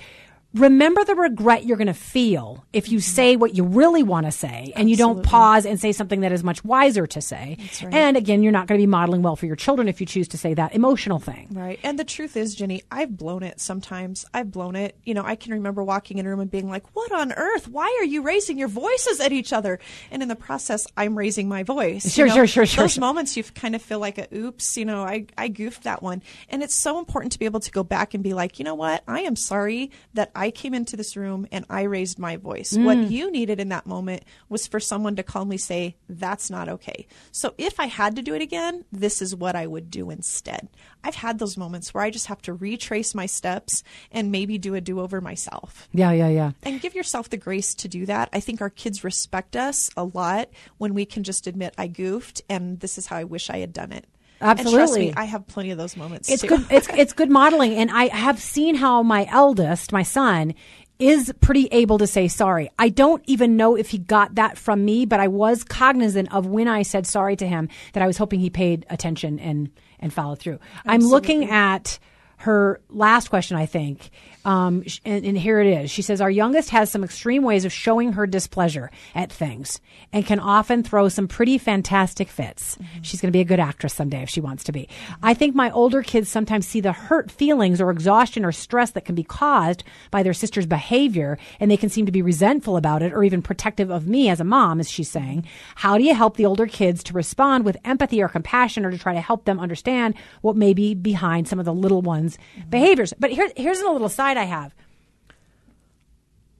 remember 0.54 1.04
the 1.06 1.16
regret 1.16 1.66
you're 1.66 1.78
going 1.78 1.88
to 1.88 1.94
feel 1.94 2.66
if 2.74 2.90
you 2.90 3.00
mm-hmm. 3.00 3.16
say 3.16 3.36
what 3.36 3.56
you 3.56 3.64
really 3.64 4.04
want 4.04 4.26
to 4.26 4.32
say 4.32 4.74
and 4.76 4.90
you 4.90 4.98
don't 4.98 5.24
pause 5.24 5.66
and 5.66 5.80
say 5.80 5.92
something 5.92 6.22
that 6.22 6.32
is 6.32 6.44
much 6.44 6.64
wiser 6.66 7.08
to 7.08 7.22
say. 7.22 7.58
right. 7.82 7.94
And 7.94 8.18
again, 8.18 8.44
you're 8.44 8.52
not 8.52 8.68
going 8.68 8.78
to 8.78 8.82
be 8.82 8.88
modeling 8.88 9.22
well 9.22 9.36
for 9.36 9.46
your 9.46 9.56
children 9.56 9.88
if 9.88 10.02
you 10.02 10.06
choose 10.06 10.28
to 10.30 10.38
say 10.38 10.54
that 10.54 10.76
emotional 10.76 11.20
thing. 11.20 11.48
Right. 11.52 11.80
And 11.84 11.98
the 11.98 12.04
truth 12.04 12.36
is, 12.36 12.54
Jenny, 12.54 12.84
I've 12.92 13.18
blown 13.18 13.44
it 13.44 13.62
sometimes. 13.62 14.26
I've 14.34 14.52
blown 14.52 14.76
it. 14.76 14.98
You 15.04 15.14
know, 15.14 15.24
I 15.24 15.36
can 15.36 15.54
remember 15.54 15.84
walking 15.84 16.18
in 16.18 16.26
a 16.26 16.30
room 16.30 16.42
and 16.42 16.52
being 16.52 16.70
like, 16.70 16.84
what 16.96 17.12
on 17.12 17.32
earth? 17.32 17.68
Why 17.70 17.98
are 18.02 18.06
you 18.06 18.22
raising 18.22 18.58
your 18.58 18.68
voices 18.68 19.22
at 19.22 19.32
each 19.32 19.54
other? 19.54 19.80
And 20.12 20.22
in 20.22 20.28
the 20.28 20.36
process, 20.36 20.86
I'm 20.98 21.18
raising 21.18 21.48
my 21.48 21.64
voice. 21.64 22.12
Sure, 22.12 22.26
You 22.26 22.32
know, 22.32 22.36
sure, 22.36 22.48
sure, 22.48 22.66
sure, 22.66 22.84
Those 22.84 22.94
sure. 22.94 23.02
moments 23.02 23.38
you 23.38 23.44
kind 23.44 23.76
of 23.76 23.82
feel 23.82 24.00
like, 24.00 24.18
a, 24.18 24.28
oops, 24.36 24.76
you 24.76 24.86
know, 24.86 25.04
I, 25.04 25.28
I 25.38 25.48
goofed 25.48 25.84
that 25.84 26.04
one. 26.04 26.22
And 26.50 26.62
it's 26.62 26.76
so 26.76 27.00
important 27.00 27.32
to 27.34 27.40
be 27.40 27.46
able 27.46 27.62
to 27.62 27.72
go 27.72 27.84
back 27.84 28.14
and 28.14 28.24
be 28.24 28.34
like, 28.34 28.60
you 28.60 28.66
know 28.66 28.76
what? 28.76 29.04
I 29.08 29.22
am 29.22 29.36
sorry 29.36 29.92
that 30.14 30.32
I 30.36 30.41
came 30.50 30.74
into 30.74 30.98
this 30.98 31.16
room 31.16 31.46
and 31.52 31.66
I 31.70 31.84
raised 31.84 32.18
my 32.18 32.38
voice. 32.38 32.76
What 32.76 32.98
Mm. 32.98 33.12
you 33.12 33.30
needed 33.32 33.60
in 33.60 33.70
that 33.70 33.86
moment 33.86 34.24
was 34.50 34.66
for 34.66 34.80
someone 34.80 35.16
to 35.18 35.24
calmly 35.24 35.58
say, 35.58 35.98
that's 36.10 36.50
not 36.50 36.68
okay. 36.70 37.06
So 37.32 37.54
if 37.60 37.80
I 37.80 37.86
had 37.86 38.16
to 38.16 38.22
do 38.24 38.34
it 38.34 38.42
again, 38.42 38.86
this 38.92 39.22
is 39.22 39.36
what 39.36 39.56
I 39.56 39.68
would 39.68 39.92
do 39.92 40.10
instead. 40.10 40.70
I've 41.04 41.16
had 41.16 41.38
those 41.40 41.58
moments 41.58 41.94
where 41.94 42.04
I 42.04 42.10
just 42.10 42.28
have 42.28 42.42
to 42.44 42.54
retrace 42.54 43.14
my 43.14 43.26
steps 43.26 43.84
and 44.12 44.32
maybe 44.32 44.58
do 44.58 44.74
a 44.74 44.82
do 44.82 45.00
over 45.00 45.22
myself. 45.22 45.88
Yeah, 45.94 46.12
yeah, 46.12 46.30
yeah. 46.30 46.52
And 46.64 46.82
give 46.82 46.96
yourself 46.96 47.30
the 47.30 47.38
grace 47.38 47.76
to 47.76 47.88
do 47.88 48.06
that. 48.08 48.30
I 48.34 48.40
think 48.40 48.62
our 48.62 48.70
kids 48.70 49.04
respect 49.04 49.56
us 49.56 49.90
a 49.98 50.04
lot 50.06 50.50
when 50.78 50.94
we 50.94 51.06
can 51.06 51.24
just 51.24 51.46
admit 51.46 51.74
I 51.78 51.88
goofed 51.88 52.42
and 52.50 52.80
this 52.80 52.98
is 52.98 53.08
how 53.08 53.18
I 53.18 53.26
wish 53.26 53.50
I 53.50 53.58
had 53.60 53.74
done 53.74 53.92
it. 53.92 54.06
Absolutely. 54.42 55.08
me, 55.08 55.14
I 55.16 55.26
have 55.26 55.46
plenty 55.48 55.72
of 55.72 55.78
those 55.78 55.96
moments. 55.96 56.30
It's 56.30 56.42
too. 56.42 56.50
good. 56.50 56.66
It's 56.70 56.88
it's 56.96 57.14
good 57.14 57.30
modeling, 57.30 57.74
and 57.76 57.92
I 57.92 58.08
have 58.08 58.40
seen 58.40 58.76
how 58.76 59.04
my 59.04 59.28
eldest, 59.30 59.92
my 59.92 60.04
son, 60.04 60.54
is 61.00 61.34
pretty 61.42 61.68
able 61.72 61.98
to 61.98 62.08
say 62.08 62.28
sorry. 62.28 62.70
I 62.78 62.90
don't 62.90 63.24
even 63.26 63.58
know 63.58 63.76
if 63.76 63.90
he 63.90 63.98
got 63.98 64.36
that 64.36 64.58
from 64.58 64.86
me, 64.86 65.06
but 65.06 65.20
I 65.20 65.28
was 65.28 65.64
cognizant 65.64 66.34
of 66.34 66.46
when 66.46 66.68
I 66.68 66.84
said 66.84 67.08
sorry 67.08 67.36
to 67.38 67.48
him 67.48 67.70
that 67.94 68.04
I 68.04 68.08
was 68.08 68.18
hoping 68.18 68.40
he 68.40 68.50
paid 68.50 68.86
attention 68.90 69.40
and 69.40 69.72
and 70.00 70.14
followed 70.14 70.40
through. 70.40 70.60
I'm 70.86 71.02
looking 71.02 71.50
at 71.50 72.00
her 72.38 72.82
last 72.90 73.30
question, 73.30 73.58
I 73.58 73.66
think. 73.68 74.10
Um, 74.44 74.84
and, 75.06 75.26
and 75.26 75.38
here 75.38 75.60
it 75.60 75.68
is. 75.68 75.92
She 75.92 76.02
says, 76.02 76.22
Our 76.22 76.30
youngest 76.30 76.70
has 76.72 76.90
some 76.90 77.04
extreme 77.04 77.44
ways 77.44 77.66
of 77.66 77.72
showing 77.72 78.14
her 78.14 78.26
displeasure 78.26 78.92
at 79.14 79.32
things 79.32 79.80
and 80.12 80.26
can 80.26 80.40
often 80.40 80.84
throw 80.84 81.10
some 81.10 81.28
pretty 81.28 81.58
fantastic 81.58 82.30
fits. 82.30 82.76
Mm-hmm. 82.76 83.02
She's 83.04 83.22
going 83.22 83.30
to 83.30 83.36
be 83.36 83.42
a 83.42 83.46
good 83.46 83.60
actress 83.60 83.94
someday 83.94 84.24
if 84.24 84.30
she 84.30 84.42
wants 84.42 84.64
to 84.66 84.72
be. 84.72 84.90
I 85.22 85.34
think 85.34 85.56
my 85.56 85.70
older 85.72 86.02
kids 86.02 86.30
sometimes 86.30 86.68
see 86.68 86.82
the 86.82 86.92
hurt 86.92 87.30
feelings 87.32 87.80
or 87.80 87.92
exhaustion 87.92 88.44
or 88.44 88.52
stress 88.52 88.92
that 88.92 89.06
can 89.06 89.16
be 89.16 89.24
caused 89.24 89.84
by 90.10 90.24
their 90.24 90.34
sister's 90.34 90.66
behavior 90.66 91.38
and 91.60 91.70
they 91.70 91.78
can 91.78 91.90
seem 91.90 92.06
to 92.06 92.12
be 92.12 92.22
resentful 92.22 92.78
about 92.78 93.04
it 93.04 93.14
or 93.14 93.24
even 93.24 93.42
protective 93.42 93.90
of 93.90 94.08
me 94.08 94.30
as 94.30 94.40
a 94.40 94.44
mom, 94.44 94.80
as 94.80 94.90
she's 94.90 95.10
saying. 95.10 95.42
Mm-hmm. 95.42 95.72
How 95.76 95.98
do 95.98 96.04
you 96.04 96.16
help 96.16 96.38
the 96.38 96.46
older 96.46 96.66
kids 96.66 97.04
to 97.04 97.14
respond 97.14 97.66
with 97.66 97.78
empathy 97.86 98.22
or 98.22 98.28
compassion 98.28 98.86
or 98.86 98.92
to 98.92 98.98
try 98.98 99.14
to 99.14 99.22
help 99.22 99.46
them 99.46 99.60
understand 99.60 100.16
what 100.42 100.56
may 100.56 100.74
be 100.74 100.94
behind 100.94 101.48
some 101.48 101.60
of 101.60 101.66
the 101.66 101.74
little 101.74 102.02
ones' 102.02 102.38
mm-hmm. 102.58 102.70
behaviors? 102.70 103.14
But 103.20 103.32
here, 103.32 103.52
here's 103.56 103.80
a 103.80 103.90
little 103.90 104.10
side 104.10 104.31
I 104.38 104.44
have 104.44 104.74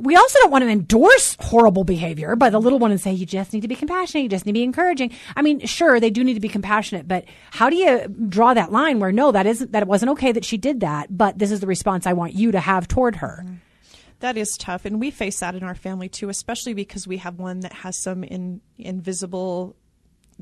we 0.02 0.16
also 0.16 0.40
don't 0.40 0.52
want 0.52 0.64
to 0.64 0.70
endorse 0.70 1.38
horrible 1.40 1.84
behavior 1.84 2.36
by 2.36 2.50
the 2.50 2.60
little 2.60 2.80
one 2.80 2.90
and 2.90 3.00
say 3.00 3.14
you 3.14 3.26
just 3.26 3.54
need 3.54 3.62
to 3.62 3.68
be 3.68 3.76
compassionate, 3.76 4.24
you 4.24 4.30
just 4.30 4.46
need 4.46 4.54
to 4.54 4.60
be 4.60 4.64
encouraging. 4.64 5.12
I 5.36 5.44
mean, 5.44 5.66
sure, 5.68 6.00
they 6.00 6.10
do 6.10 6.24
need 6.24 6.34
to 6.34 6.40
be 6.40 6.50
compassionate, 6.50 7.08
but 7.08 7.26
how 7.52 7.70
do 7.70 7.76
you 7.76 8.08
draw 8.08 8.56
that 8.56 8.72
line 8.72 9.00
where 9.00 9.12
no, 9.12 9.32
that 9.32 9.46
isn't 9.46 9.72
that 9.74 9.84
it 9.84 9.88
wasn't 9.88 10.12
okay 10.14 10.32
that 10.32 10.44
she 10.44 10.58
did 10.58 10.80
that, 10.80 11.16
but 11.16 11.38
this 11.38 11.52
is 11.52 11.60
the 11.60 11.68
response 11.68 12.08
I 12.08 12.14
want 12.14 12.34
you 12.34 12.52
to 12.52 12.60
have 12.60 12.88
toward 12.88 13.18
her. 13.18 13.44
Mm-hmm. 13.44 13.56
That 14.22 14.38
is 14.38 14.56
tough, 14.58 14.86
and 14.86 15.00
we 15.00 15.10
face 15.10 15.40
that 15.40 15.56
in 15.56 15.64
our 15.64 15.74
family 15.74 16.08
too, 16.08 16.30
especially 16.30 16.74
because 16.74 17.08
we 17.08 17.18
have 17.18 17.40
one 17.40 17.62
that 17.62 17.74
has 17.74 18.02
some 18.02 18.24
in, 18.24 18.62
invisible 18.78 19.76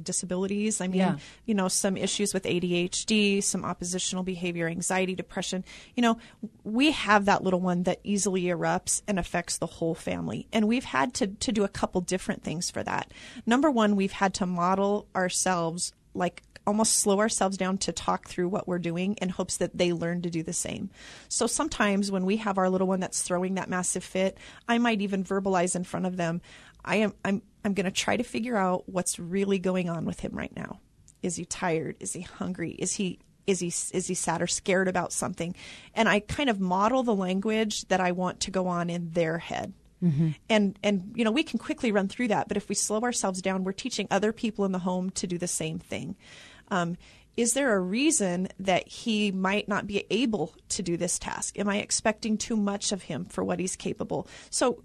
disabilities. 0.03 0.81
I 0.81 0.87
mean, 0.87 0.99
Yeah. 0.99 1.17
you 1.45 1.53
know, 1.53 1.67
some 1.67 1.97
issues 1.97 2.33
with 2.33 2.43
ADHD, 2.45 3.41
some 3.41 3.65
oppositional 3.65 4.23
behavior, 4.23 4.67
anxiety, 4.67 5.15
depression. 5.15 5.63
You 5.95 6.01
know, 6.01 6.17
we 6.63 6.91
have 6.91 7.25
that 7.25 7.43
little 7.43 7.61
one 7.61 7.83
that 7.83 7.99
easily 8.03 8.43
erupts 8.43 9.01
and 9.07 9.19
affects 9.19 9.57
the 9.57 9.65
whole 9.67 9.95
family. 9.95 10.47
And 10.51 10.67
we've 10.67 10.85
had 10.85 11.13
to, 11.15 11.27
to 11.27 11.51
do 11.51 11.63
a 11.63 11.69
couple 11.69 12.01
different 12.01 12.43
things 12.43 12.69
for 12.69 12.83
that. 12.83 13.11
Number 13.45 13.69
one, 13.71 13.95
we've 13.95 14.11
had 14.11 14.33
to 14.35 14.45
model 14.45 15.07
ourselves 15.15 15.93
like 16.13 16.43
almost 16.67 16.97
slow 16.97 17.19
ourselves 17.19 17.57
down 17.57 17.77
to 17.79 17.91
talk 17.91 18.27
through 18.27 18.47
what 18.47 18.67
we're 18.67 18.77
doing 18.77 19.15
in 19.15 19.29
hopes 19.29 19.57
that 19.57 19.75
they 19.75 19.91
learn 19.91 20.21
to 20.21 20.29
do 20.29 20.43
the 20.43 20.53
same. 20.53 20.89
So 21.27 21.47
sometimes 21.47 22.11
when 22.11 22.25
we 22.25 22.37
have 22.37 22.59
our 22.59 22.69
little 22.69 22.85
one 22.87 22.99
that's 22.99 23.23
throwing 23.23 23.55
that 23.55 23.69
massive 23.69 24.03
fit, 24.03 24.37
I 24.67 24.77
might 24.77 25.01
even 25.01 25.23
verbalize 25.23 25.75
in 25.75 25.83
front 25.83 26.05
of 26.05 26.17
them, 26.17 26.41
I 26.85 26.97
am 26.97 27.13
I'm 27.25 27.41
I'm 27.63 27.73
going 27.73 27.85
to 27.85 27.91
try 27.91 28.17
to 28.17 28.23
figure 28.23 28.57
out 28.57 28.87
what's 28.87 29.19
really 29.19 29.59
going 29.59 29.89
on 29.89 30.05
with 30.05 30.19
him 30.19 30.31
right 30.33 30.55
now. 30.55 30.79
Is 31.21 31.35
he 31.35 31.45
tired? 31.45 31.97
Is 31.99 32.13
he 32.13 32.21
hungry? 32.21 32.71
Is 32.71 32.95
he 32.95 33.19
is 33.45 33.59
he 33.59 33.67
is 33.67 34.07
he 34.07 34.13
sad 34.13 34.41
or 34.41 34.47
scared 34.47 34.87
about 34.87 35.11
something? 35.11 35.55
And 35.93 36.07
I 36.07 36.19
kind 36.19 36.49
of 36.49 36.59
model 36.59 37.03
the 37.03 37.15
language 37.15 37.87
that 37.87 37.99
I 37.99 38.11
want 38.11 38.41
to 38.41 38.51
go 38.51 38.67
on 38.67 38.89
in 38.89 39.11
their 39.11 39.37
head. 39.39 39.73
And 40.49 40.79
and 40.81 41.11
you 41.15 41.25
know 41.25 41.31
we 41.31 41.43
can 41.43 41.59
quickly 41.59 41.91
run 41.91 42.07
through 42.07 42.29
that, 42.29 42.47
but 42.47 42.57
if 42.57 42.69
we 42.69 42.75
slow 42.75 43.01
ourselves 43.01 43.41
down, 43.41 43.63
we're 43.63 43.73
teaching 43.73 44.07
other 44.09 44.31
people 44.31 44.63
in 44.65 44.71
the 44.71 44.79
home 44.79 45.09
to 45.11 45.27
do 45.27 45.37
the 45.37 45.47
same 45.47 45.79
thing. 45.79 46.15
Um, 46.69 46.95
is 47.35 47.53
there 47.53 47.75
a 47.75 47.79
reason 47.79 48.49
that 48.59 48.87
he 48.87 49.31
might 49.31 49.67
not 49.67 49.87
be 49.87 50.05
able 50.09 50.53
to 50.69 50.83
do 50.83 50.97
this 50.97 51.17
task? 51.17 51.57
Am 51.57 51.69
I 51.69 51.77
expecting 51.77 52.37
too 52.37 52.57
much 52.57 52.91
of 52.91 53.03
him 53.03 53.25
for 53.25 53.43
what 53.43 53.59
he's 53.59 53.75
capable? 53.75 54.27
So 54.49 54.83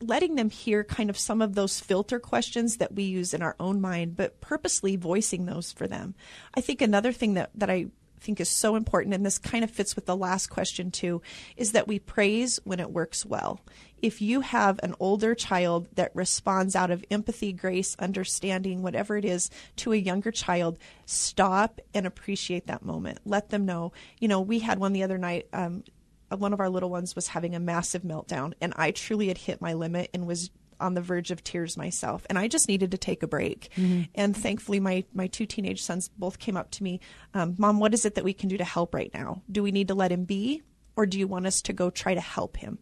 letting 0.00 0.34
them 0.34 0.50
hear 0.50 0.84
kind 0.84 1.10
of 1.10 1.18
some 1.18 1.40
of 1.40 1.54
those 1.54 1.80
filter 1.80 2.18
questions 2.18 2.76
that 2.78 2.94
we 2.94 3.04
use 3.04 3.32
in 3.32 3.42
our 3.42 3.56
own 3.58 3.80
mind, 3.80 4.16
but 4.16 4.40
purposely 4.40 4.96
voicing 4.96 5.46
those 5.46 5.72
for 5.72 5.86
them. 5.86 6.14
I 6.54 6.60
think 6.60 6.82
another 6.82 7.12
thing 7.12 7.34
that, 7.34 7.50
that 7.54 7.70
I 7.70 7.86
think 8.20 8.40
is 8.40 8.48
so 8.48 8.74
important, 8.74 9.14
and 9.14 9.24
this 9.24 9.38
kind 9.38 9.62
of 9.62 9.70
fits 9.70 9.94
with 9.94 10.06
the 10.06 10.16
last 10.16 10.48
question 10.48 10.90
too, 10.90 11.22
is 11.56 11.72
that 11.72 11.86
we 11.86 11.98
praise 11.98 12.58
when 12.64 12.80
it 12.80 12.90
works 12.90 13.24
well. 13.24 13.60
If 14.02 14.20
you 14.20 14.40
have 14.40 14.80
an 14.82 14.94
older 15.00 15.34
child 15.34 15.88
that 15.94 16.14
responds 16.14 16.74
out 16.74 16.90
of 16.90 17.04
empathy, 17.10 17.52
grace, 17.52 17.96
understanding, 17.98 18.82
whatever 18.82 19.16
it 19.16 19.24
is, 19.24 19.50
to 19.76 19.92
a 19.92 19.96
younger 19.96 20.30
child, 20.30 20.78
stop 21.06 21.80
and 21.94 22.06
appreciate 22.06 22.66
that 22.66 22.84
moment. 22.84 23.20
Let 23.24 23.50
them 23.50 23.64
know. 23.64 23.92
You 24.18 24.28
know, 24.28 24.40
we 24.40 24.58
had 24.58 24.78
one 24.78 24.92
the 24.92 25.04
other 25.04 25.18
night. 25.18 25.46
Um, 25.52 25.84
one 26.30 26.52
of 26.52 26.60
our 26.60 26.68
little 26.68 26.90
ones 26.90 27.14
was 27.14 27.28
having 27.28 27.54
a 27.54 27.60
massive 27.60 28.02
meltdown, 28.02 28.54
and 28.60 28.72
I 28.76 28.90
truly 28.90 29.28
had 29.28 29.38
hit 29.38 29.60
my 29.60 29.74
limit 29.74 30.10
and 30.12 30.26
was 30.26 30.50
on 30.80 30.94
the 30.94 31.00
verge 31.00 31.30
of 31.30 31.42
tears 31.44 31.76
myself 31.76 32.26
and 32.28 32.38
i 32.38 32.48
just 32.48 32.68
needed 32.68 32.90
to 32.90 32.98
take 32.98 33.22
a 33.22 33.28
break. 33.28 33.70
Mm-hmm. 33.76 34.02
and 34.14 34.36
thankfully 34.36 34.80
my 34.80 35.04
my 35.12 35.26
two 35.28 35.46
teenage 35.46 35.82
sons 35.82 36.08
both 36.08 36.38
came 36.38 36.56
up 36.56 36.70
to 36.72 36.82
me 36.82 37.00
um, 37.32 37.54
mom 37.58 37.78
what 37.78 37.94
is 37.94 38.04
it 38.04 38.16
that 38.16 38.24
we 38.24 38.32
can 38.32 38.48
do 38.48 38.58
to 38.58 38.64
help 38.64 38.94
right 38.94 39.10
now? 39.14 39.42
Do 39.50 39.62
we 39.62 39.72
need 39.72 39.88
to 39.88 39.94
let 39.94 40.12
him 40.12 40.24
be 40.24 40.62
or 40.96 41.06
do 41.06 41.18
you 41.18 41.26
want 41.26 41.46
us 41.46 41.62
to 41.62 41.72
go 41.72 41.90
try 41.90 42.14
to 42.14 42.20
help 42.20 42.56
him? 42.56 42.78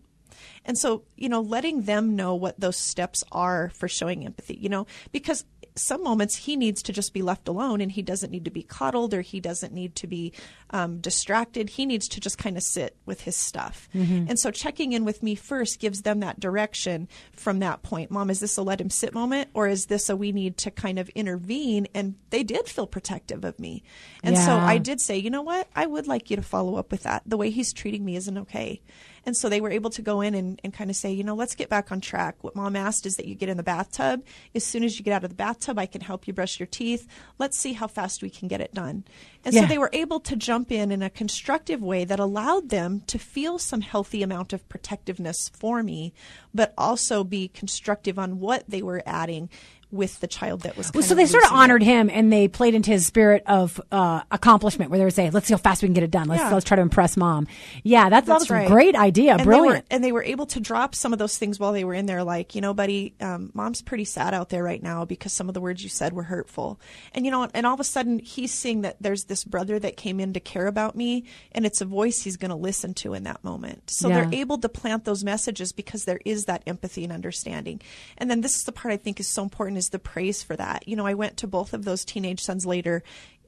And 0.64 0.78
so 0.78 1.05
you 1.16 1.28
know 1.28 1.40
letting 1.40 1.83
them 1.83 2.16
know 2.16 2.35
what 2.35 2.59
those 2.59 2.76
steps 2.76 3.22
are 3.31 3.70
for 3.74 3.88
showing 3.88 4.24
empathy 4.24 4.57
you 4.57 4.68
know 4.68 4.87
because 5.12 5.44
some 5.74 6.02
moments 6.02 6.37
he 6.37 6.57
needs 6.57 6.83
to 6.83 6.92
just 6.92 7.14
be 7.14 7.22
left 7.22 7.48
alone 7.48 7.81
and 7.81 7.92
he 7.92 8.02
doesn't 8.02 8.31
need 8.31 8.44
to 8.44 8.50
be 8.50 8.62
coddled 8.62 9.14
or 9.14 9.22
he 9.22 9.40
doesn't 9.40 9.72
need 9.72 9.94
to 9.96 10.07
be 10.07 10.33
um, 10.72 10.98
distracted. 10.98 11.70
He 11.70 11.87
needs 11.87 12.08
to 12.08 12.20
just 12.20 12.38
kind 12.38 12.56
of 12.56 12.62
sit 12.62 12.96
with 13.04 13.22
his 13.22 13.37
stuff. 13.37 13.88
Mm-hmm. 13.94 14.26
And 14.28 14.38
so 14.38 14.50
checking 14.50 14.92
in 14.92 15.04
with 15.04 15.22
me 15.22 15.35
first 15.35 15.78
gives 15.80 16.02
them 16.02 16.20
that 16.20 16.40
direction 16.40 17.08
from 17.32 17.58
that 17.61 17.82
point. 17.82 18.11
Mom, 18.11 18.30
is 18.30 18.40
this 18.40 18.56
a 18.56 18.62
let 18.62 18.80
him 18.80 18.90
sit 18.90 19.14
moment 19.14 19.50
or 19.54 19.68
is 19.68 19.87
this 19.87 20.08
a 20.08 20.16
we 20.16 20.32
need 20.32 20.56
to 20.58 20.70
kind 20.70 20.98
of 20.98 21.08
intervene? 21.11 21.87
And 21.94 22.14
they 22.30 22.42
did 22.42 22.68
feel 22.68 22.87
protective 22.87 23.44
of 23.44 23.58
me. 23.58 23.82
And 24.22 24.37
yeah. 24.37 24.46
so 24.46 24.56
I 24.56 24.78
did 24.78 25.00
say, 25.00 25.18
you 25.18 25.30
know 25.30 25.42
what? 25.42 25.68
I 25.74 25.87
would 25.87 26.06
like 26.06 26.30
you 26.30 26.37
to 26.37 26.42
follow 26.42 26.76
up 26.76 26.90
with 26.90 27.02
that. 27.02 27.22
The 27.26 27.37
way 27.37 27.50
he's 27.50 27.72
treating 27.72 28.04
me 28.04 28.16
isn't 28.16 28.38
okay. 28.38 28.80
And 29.24 29.37
so 29.37 29.48
they 29.48 29.61
were 29.61 29.70
able 29.70 29.90
to 29.90 30.02
go 30.02 30.20
in 30.20 30.35
and, 30.35 30.61
and 30.64 30.74
kind 30.74 30.90
of 30.90 30.96
say, 30.96 31.12
you 31.12 31.22
know, 31.22 31.35
let's 31.35 31.54
get 31.54 31.68
back 31.68 31.92
on 31.92 32.00
track. 32.00 32.42
What 32.42 32.56
mom 32.56 32.74
asked 32.74 33.06
is 33.06 33.16
that 33.16 33.26
you 33.26 33.35
get 33.35 33.48
in 33.48 33.56
the 33.56 33.62
bathtub. 33.62 34.24
As 34.54 34.64
soon 34.64 34.82
as 34.82 34.98
you 34.98 35.04
get 35.04 35.14
out 35.14 35.24
of 35.24 35.30
the 35.30 35.37
bathtub, 35.37 35.78
I 35.78 35.87
can 35.87 36.00
help 36.00 36.26
you 36.26 36.32
brush 36.32 36.58
your 36.58 36.66
teeth. 36.66 37.06
Let's 37.38 37.56
see 37.56 37.72
how 37.72 37.87
fast 37.87 38.22
we 38.22 38.30
can 38.30 38.48
get 38.48 38.61
it 38.61 38.74
done. 38.74 39.04
And 39.44 39.55
yeah. 39.55 39.62
so 39.62 39.66
they 39.66 39.78
were 39.78 39.90
able 39.92 40.20
to 40.20 40.37
jump 40.37 40.70
in 40.70 40.92
in 40.92 41.02
a 41.02 41.11
constructive 41.11 41.83
way 41.83 42.05
that 42.05 42.20
allowed 42.20 42.68
them 42.68 43.02
to 43.09 43.18
feel 43.18 43.59
some 43.59 43.81
healthy 43.81 44.22
amount 44.22 44.52
of 44.52 44.68
protectiveness 44.68 45.50
for 45.52 45.83
me, 45.83 46.12
but 46.55 46.72
also 46.78 47.24
be 47.24 47.48
constructive 47.48 48.18
on 48.18 48.38
what 48.38 48.64
they 48.68 48.83
were 48.83 49.02
adding 49.05 49.48
with 49.92 50.18
the 50.20 50.26
child 50.26 50.62
that 50.62 50.76
was. 50.76 50.90
Well, 50.92 51.02
so 51.02 51.14
they 51.14 51.26
sort 51.26 51.44
of 51.44 51.52
honored 51.52 51.83
it. 51.83 51.87
him 51.87 52.11
and 52.11 52.33
they 52.33 52.48
played 52.48 52.74
into 52.74 52.90
his 52.90 53.07
spirit 53.07 53.42
of 53.46 53.81
uh, 53.92 54.22
accomplishment, 54.31 54.90
where 54.90 54.98
they 54.98 55.05
would 55.05 55.14
say, 55.14 55.31
"Let's 55.31 55.46
see 55.46 55.55
how 55.55 55.59
fast 55.59 55.83
we 55.83 55.88
can 55.88 55.94
get 55.94 56.02
it 56.02 56.11
done. 56.11 56.28
Let's 56.28 56.42
yeah. 56.42 56.52
let's 56.52 56.64
try 56.64 56.76
to 56.76 56.83
impress 56.83 57.16
mom." 57.16 57.46
Yeah, 57.83 58.09
that's, 58.09 58.26
that's 58.26 58.50
right. 58.50 58.66
a 58.66 58.68
great 58.68 58.96
idea. 58.96 59.35
And 59.35 59.44
Brilliant. 59.44 59.88
They 59.88 59.94
were, 59.94 59.96
and 59.96 60.05
they 60.05 60.12
were 60.12 60.24
able 60.24 60.46
to 60.46 60.61
drop 60.61 60.94
some 60.94 61.12
of 61.12 61.18
those 61.18 61.37
things 61.37 61.61
while 61.61 61.72
they 61.72 61.85
were 61.85 61.94
in 61.94 62.07
there, 62.07 62.24
like 62.24 62.55
you 62.55 62.61
know, 62.61 62.74
buddy, 62.74 63.14
um, 63.20 63.50
mom's 63.55 63.83
pretty 63.83 64.05
sad 64.05 64.35
out 64.35 64.48
there 64.48 64.64
right 64.64 64.83
now 64.83 65.05
because 65.05 65.33
some 65.33 65.48
of 65.48 65.55
the 65.55 65.61
words 65.61 65.83
you 65.83 65.88
said 65.88 66.12
were 66.12 66.22
hurtful, 66.22 66.81
and 67.14 67.24
you 67.24 67.31
know, 67.31 67.48
and 67.52 67.66
all 67.66 67.74
of 67.74 67.81
a 67.81 67.85
sudden 67.85 68.18
he's 68.18 68.52
seeing 68.52 68.83
that 68.83 68.96
there's 69.00 69.24
this 69.24 69.44
brother 69.44 69.78
that 69.78 69.96
came 69.96 70.18
in 70.18 70.33
to 70.33 70.40
care 70.40 70.66
about 70.66 70.96
me, 70.96 71.24
and 71.52 71.66
it's 71.66 71.81
a 71.81 71.85
voice 71.85 72.22
he's 72.22 72.37
going 72.37 72.50
to 72.50 72.57
listen 72.57 72.94
to 72.94 73.14
in 73.14 73.24
that 73.24 73.44
moment. 73.44 73.90
So 73.90 74.09
yeah. 74.09 74.22
they're 74.22 74.40
able 74.40 74.59
to 74.59 74.68
plant 74.68 75.05
those 75.05 75.24
messages 75.24 75.72
because 75.72 76.05
there 76.05 76.20
is 76.24 76.46
that 76.46 76.62
empathy 76.66 77.05
and 77.05 77.12
understanding. 77.12 77.81
And 78.18 78.31
then 78.31 78.40
this 78.40 78.57
is 78.57 78.64
the 78.64 78.72
part 78.72 78.94
I 78.94 78.96
think 78.96 79.20
is 79.20 79.28
so 79.28 79.42
important 79.42 79.76
is 79.83 79.90
the 79.90 79.99
praise 79.99 80.42
for 80.42 80.57
that 80.57 80.62
that. 80.62 80.88
You 80.88 80.97
know, 80.97 81.07
I 81.07 81.14
went 81.14 81.37
to 81.38 81.47
both 81.47 81.73
of 81.73 81.85
those 81.85 82.05
teenage 82.05 82.40
sons 82.40 82.64
later 82.64 83.03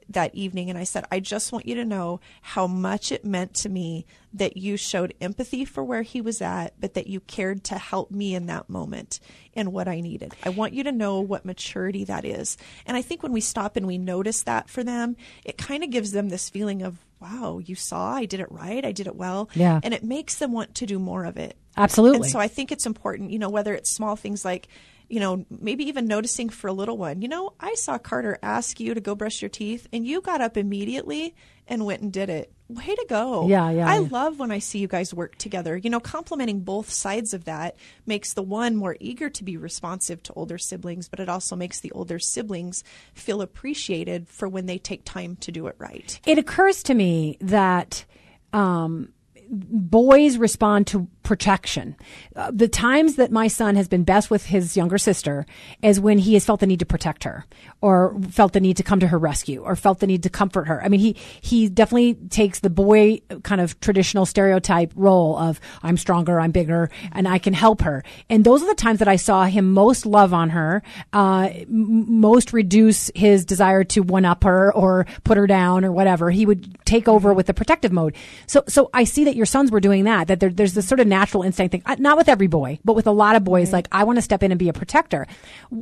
that 0.09 0.35
evening 0.35 0.69
and 0.69 0.77
I 0.77 0.83
said, 0.83 1.05
I 1.11 1.19
just 1.19 1.51
want 1.51 1.65
you 1.65 1.75
to 1.75 1.85
know 1.85 2.19
how 2.41 2.67
much 2.67 3.11
it 3.11 3.25
meant 3.25 3.55
to 3.55 3.69
me 3.69 4.05
that 4.33 4.55
you 4.55 4.77
showed 4.77 5.15
empathy 5.19 5.65
for 5.65 5.83
where 5.83 6.03
he 6.03 6.21
was 6.21 6.41
at, 6.43 6.79
but 6.79 6.93
that 6.93 7.07
you 7.07 7.21
cared 7.21 7.63
to 7.65 7.77
help 7.79 8.11
me 8.11 8.35
in 8.35 8.45
that 8.45 8.69
moment 8.69 9.19
and 9.55 9.73
what 9.73 9.87
I 9.87 10.01
needed. 10.01 10.35
I 10.43 10.49
want 10.49 10.73
you 10.73 10.83
to 10.83 10.91
know 10.91 11.21
what 11.21 11.43
maturity 11.43 12.03
that 12.03 12.23
is. 12.23 12.55
And 12.85 12.95
I 12.95 13.01
think 13.01 13.23
when 13.23 13.31
we 13.31 13.41
stop 13.41 13.77
and 13.77 13.87
we 13.87 13.97
notice 13.97 14.43
that 14.43 14.69
for 14.69 14.83
them, 14.83 15.15
it 15.43 15.57
kind 15.57 15.83
of 15.83 15.89
gives 15.89 16.11
them 16.11 16.29
this 16.29 16.49
feeling 16.49 16.83
of, 16.83 17.03
wow, 17.19 17.57
you 17.57 17.73
saw, 17.73 18.13
I 18.13 18.25
did 18.25 18.41
it 18.41 18.51
right, 18.51 18.85
I 18.85 18.91
did 18.91 19.07
it 19.07 19.15
well. 19.15 19.49
Yeah. 19.55 19.79
And 19.81 19.91
it 19.91 20.03
makes 20.03 20.35
them 20.35 20.51
want 20.51 20.75
to 20.75 20.85
do 20.85 20.99
more 20.99 21.25
of 21.25 21.37
it. 21.37 21.57
Absolutely. 21.77 22.17
And 22.17 22.25
so 22.27 22.39
I 22.39 22.47
think 22.47 22.71
it's 22.71 22.85
important, 22.85 23.31
you 23.31 23.39
know, 23.39 23.49
whether 23.49 23.73
it's 23.73 23.89
small 23.89 24.15
things 24.15 24.45
like, 24.45 24.67
you 25.09 25.19
know, 25.19 25.45
maybe 25.49 25.85
even 25.85 26.07
noticing 26.07 26.49
for 26.49 26.67
a 26.67 26.73
little 26.73 26.97
one, 26.97 27.21
you 27.21 27.27
know, 27.27 27.53
I 27.59 27.75
saw 27.75 27.97
Carter 27.97 28.37
ask 28.41 28.79
you 28.79 28.93
to 28.93 29.01
go 29.01 29.15
brush 29.15 29.41
your 29.41 29.49
teeth 29.49 29.87
and 29.93 30.05
you 30.05 30.21
got 30.21 30.41
up 30.41 30.57
immediately 30.57 31.35
and 31.67 31.85
went 31.85 32.01
and 32.01 32.11
did 32.11 32.29
it. 32.29 32.51
Way 32.67 32.95
to 32.95 33.05
go. 33.07 33.47
Yeah, 33.47 33.69
yeah. 33.69 33.87
I 33.87 33.99
yeah. 33.99 34.07
love 34.09 34.39
when 34.39 34.51
I 34.51 34.57
see 34.57 34.79
you 34.79 34.87
guys 34.87 35.13
work 35.13 35.35
together. 35.37 35.77
You 35.77 35.91
know, 35.91 35.99
complimenting 35.99 36.61
both 36.61 36.89
sides 36.89 37.33
of 37.33 37.45
that 37.45 37.75
makes 38.07 38.33
the 38.33 38.41
one 38.41 38.75
more 38.75 38.97
eager 38.99 39.29
to 39.29 39.43
be 39.43 39.55
responsive 39.55 40.23
to 40.23 40.33
older 40.33 40.57
siblings, 40.57 41.07
but 41.07 41.19
it 41.19 41.29
also 41.29 41.55
makes 41.55 41.79
the 41.79 41.91
older 41.91 42.17
siblings 42.17 42.83
feel 43.13 43.41
appreciated 43.41 44.27
for 44.27 44.47
when 44.47 44.65
they 44.65 44.79
take 44.79 45.05
time 45.05 45.35
to 45.37 45.51
do 45.51 45.67
it 45.67 45.75
right. 45.77 46.19
It 46.25 46.39
occurs 46.39 46.81
to 46.83 46.95
me 46.95 47.37
that 47.41 48.05
um, 48.51 49.09
boys 49.49 50.37
respond 50.37 50.87
to 50.87 51.07
protection. 51.23 51.95
Uh, 52.35 52.51
the 52.53 52.67
times 52.67 53.15
that 53.15 53.31
my 53.31 53.47
son 53.47 53.75
has 53.75 53.87
been 53.87 54.03
best 54.03 54.29
with 54.29 54.45
his 54.45 54.77
younger 54.77 54.97
sister 54.97 55.45
is 55.81 55.99
when 55.99 56.19
he 56.19 56.35
has 56.35 56.45
felt 56.45 56.59
the 56.59 56.67
need 56.67 56.79
to 56.79 56.85
protect 56.85 57.23
her 57.23 57.45
or 57.81 58.15
felt 58.29 58.53
the 58.53 58.59
need 58.59 58.77
to 58.77 58.83
come 58.83 58.99
to 58.99 59.07
her 59.07 59.17
rescue 59.17 59.61
or 59.61 59.75
felt 59.75 59.99
the 59.99 60.07
need 60.07 60.23
to 60.23 60.29
comfort 60.29 60.67
her. 60.67 60.83
I 60.83 60.87
mean, 60.87 60.99
he, 60.99 61.17
he 61.41 61.67
definitely 61.67 62.13
takes 62.29 62.59
the 62.59 62.69
boy 62.69 63.21
kind 63.43 63.59
of 63.59 63.79
traditional 63.79 64.25
stereotype 64.25 64.93
role 64.95 65.37
of 65.37 65.59
I'm 65.81 65.97
stronger, 65.97 66.39
I'm 66.39 66.51
bigger, 66.51 66.89
and 67.11 67.27
I 67.27 67.39
can 67.39 67.53
help 67.53 67.81
her. 67.81 68.03
And 68.29 68.45
those 68.45 68.61
are 68.61 68.67
the 68.67 68.75
times 68.75 68.99
that 68.99 69.07
I 69.07 69.15
saw 69.15 69.45
him 69.45 69.73
most 69.73 70.05
love 70.05 70.33
on 70.33 70.51
her, 70.51 70.83
uh, 71.11 71.49
m- 71.51 72.19
most 72.21 72.53
reduce 72.53 73.09
his 73.15 73.45
desire 73.45 73.83
to 73.85 74.01
one 74.01 74.25
up 74.25 74.43
her 74.43 74.73
or 74.73 75.07
put 75.23 75.37
her 75.37 75.47
down 75.47 75.83
or 75.83 75.91
whatever. 75.91 76.29
He 76.29 76.45
would 76.45 76.85
take 76.85 77.07
over 77.07 77.33
with 77.33 77.47
the 77.47 77.53
protective 77.53 77.91
mode. 77.91 78.15
So, 78.45 78.63
so 78.67 78.91
I 78.93 79.05
see 79.05 79.25
that 79.25 79.34
your 79.35 79.45
sons 79.45 79.71
were 79.71 79.79
doing 79.79 80.05
that, 80.05 80.27
that 80.27 80.39
there, 80.39 80.49
there's 80.49 80.73
this 80.73 80.87
sort 80.87 80.99
of 80.99 81.07
natural 81.07 81.43
instinct 81.43 81.71
thing. 81.71 81.83
Uh, 81.85 81.95
not 81.99 82.17
with 82.17 82.29
every 82.29 82.47
boy, 82.47 82.79
but 82.85 82.95
with 82.95 83.07
a 83.07 83.11
lot 83.11 83.35
of 83.35 83.43
boys, 83.43 83.73
like 83.73 83.87
I 83.91 84.03
want 84.03 84.17
to 84.17 84.21
step 84.21 84.41
in 84.43 84.51
and 84.51 84.59
be 84.59 84.69
a 84.69 84.73
protector. 84.73 85.27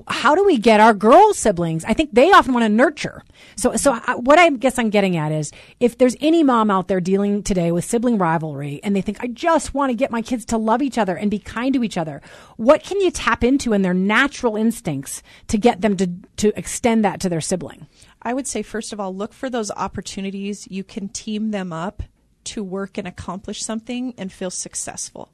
How 0.07 0.35
do 0.35 0.43
we 0.43 0.57
get 0.57 0.79
our 0.79 0.93
girl 0.93 1.33
siblings? 1.33 1.85
I 1.85 1.93
think 1.93 2.13
they 2.13 2.31
often 2.31 2.53
want 2.53 2.63
to 2.63 2.69
nurture. 2.69 3.23
So, 3.55 3.75
so 3.75 3.99
I, 4.05 4.15
what 4.15 4.39
I 4.39 4.49
guess 4.49 4.79
I'm 4.79 4.89
getting 4.89 5.15
at 5.17 5.31
is 5.31 5.51
if 5.79 5.97
there's 5.97 6.15
any 6.19 6.43
mom 6.43 6.71
out 6.71 6.87
there 6.87 6.99
dealing 6.99 7.43
today 7.43 7.71
with 7.71 7.85
sibling 7.85 8.17
rivalry 8.17 8.79
and 8.83 8.95
they 8.95 9.01
think, 9.01 9.17
I 9.21 9.27
just 9.27 9.73
want 9.73 9.91
to 9.91 9.95
get 9.95 10.11
my 10.11 10.21
kids 10.21 10.45
to 10.45 10.57
love 10.57 10.81
each 10.81 10.97
other 10.97 11.15
and 11.15 11.29
be 11.29 11.39
kind 11.39 11.73
to 11.75 11.83
each 11.83 11.97
other, 11.97 12.21
what 12.57 12.83
can 12.83 12.99
you 12.99 13.11
tap 13.11 13.43
into 13.43 13.73
in 13.73 13.81
their 13.81 13.93
natural 13.93 14.55
instincts 14.55 15.21
to 15.47 15.57
get 15.57 15.81
them 15.81 15.95
to, 15.97 16.07
to 16.37 16.57
extend 16.57 17.05
that 17.05 17.19
to 17.21 17.29
their 17.29 17.41
sibling? 17.41 17.87
I 18.21 18.33
would 18.33 18.47
say, 18.47 18.61
first 18.61 18.93
of 18.93 18.99
all, 18.99 19.13
look 19.13 19.33
for 19.33 19.49
those 19.49 19.69
opportunities. 19.71 20.67
You 20.71 20.83
can 20.83 21.09
team 21.09 21.51
them 21.51 21.73
up 21.73 22.03
to 22.45 22.63
work 22.63 22.97
and 22.97 23.07
accomplish 23.07 23.63
something 23.63 24.13
and 24.17 24.31
feel 24.31 24.49
successful 24.49 25.31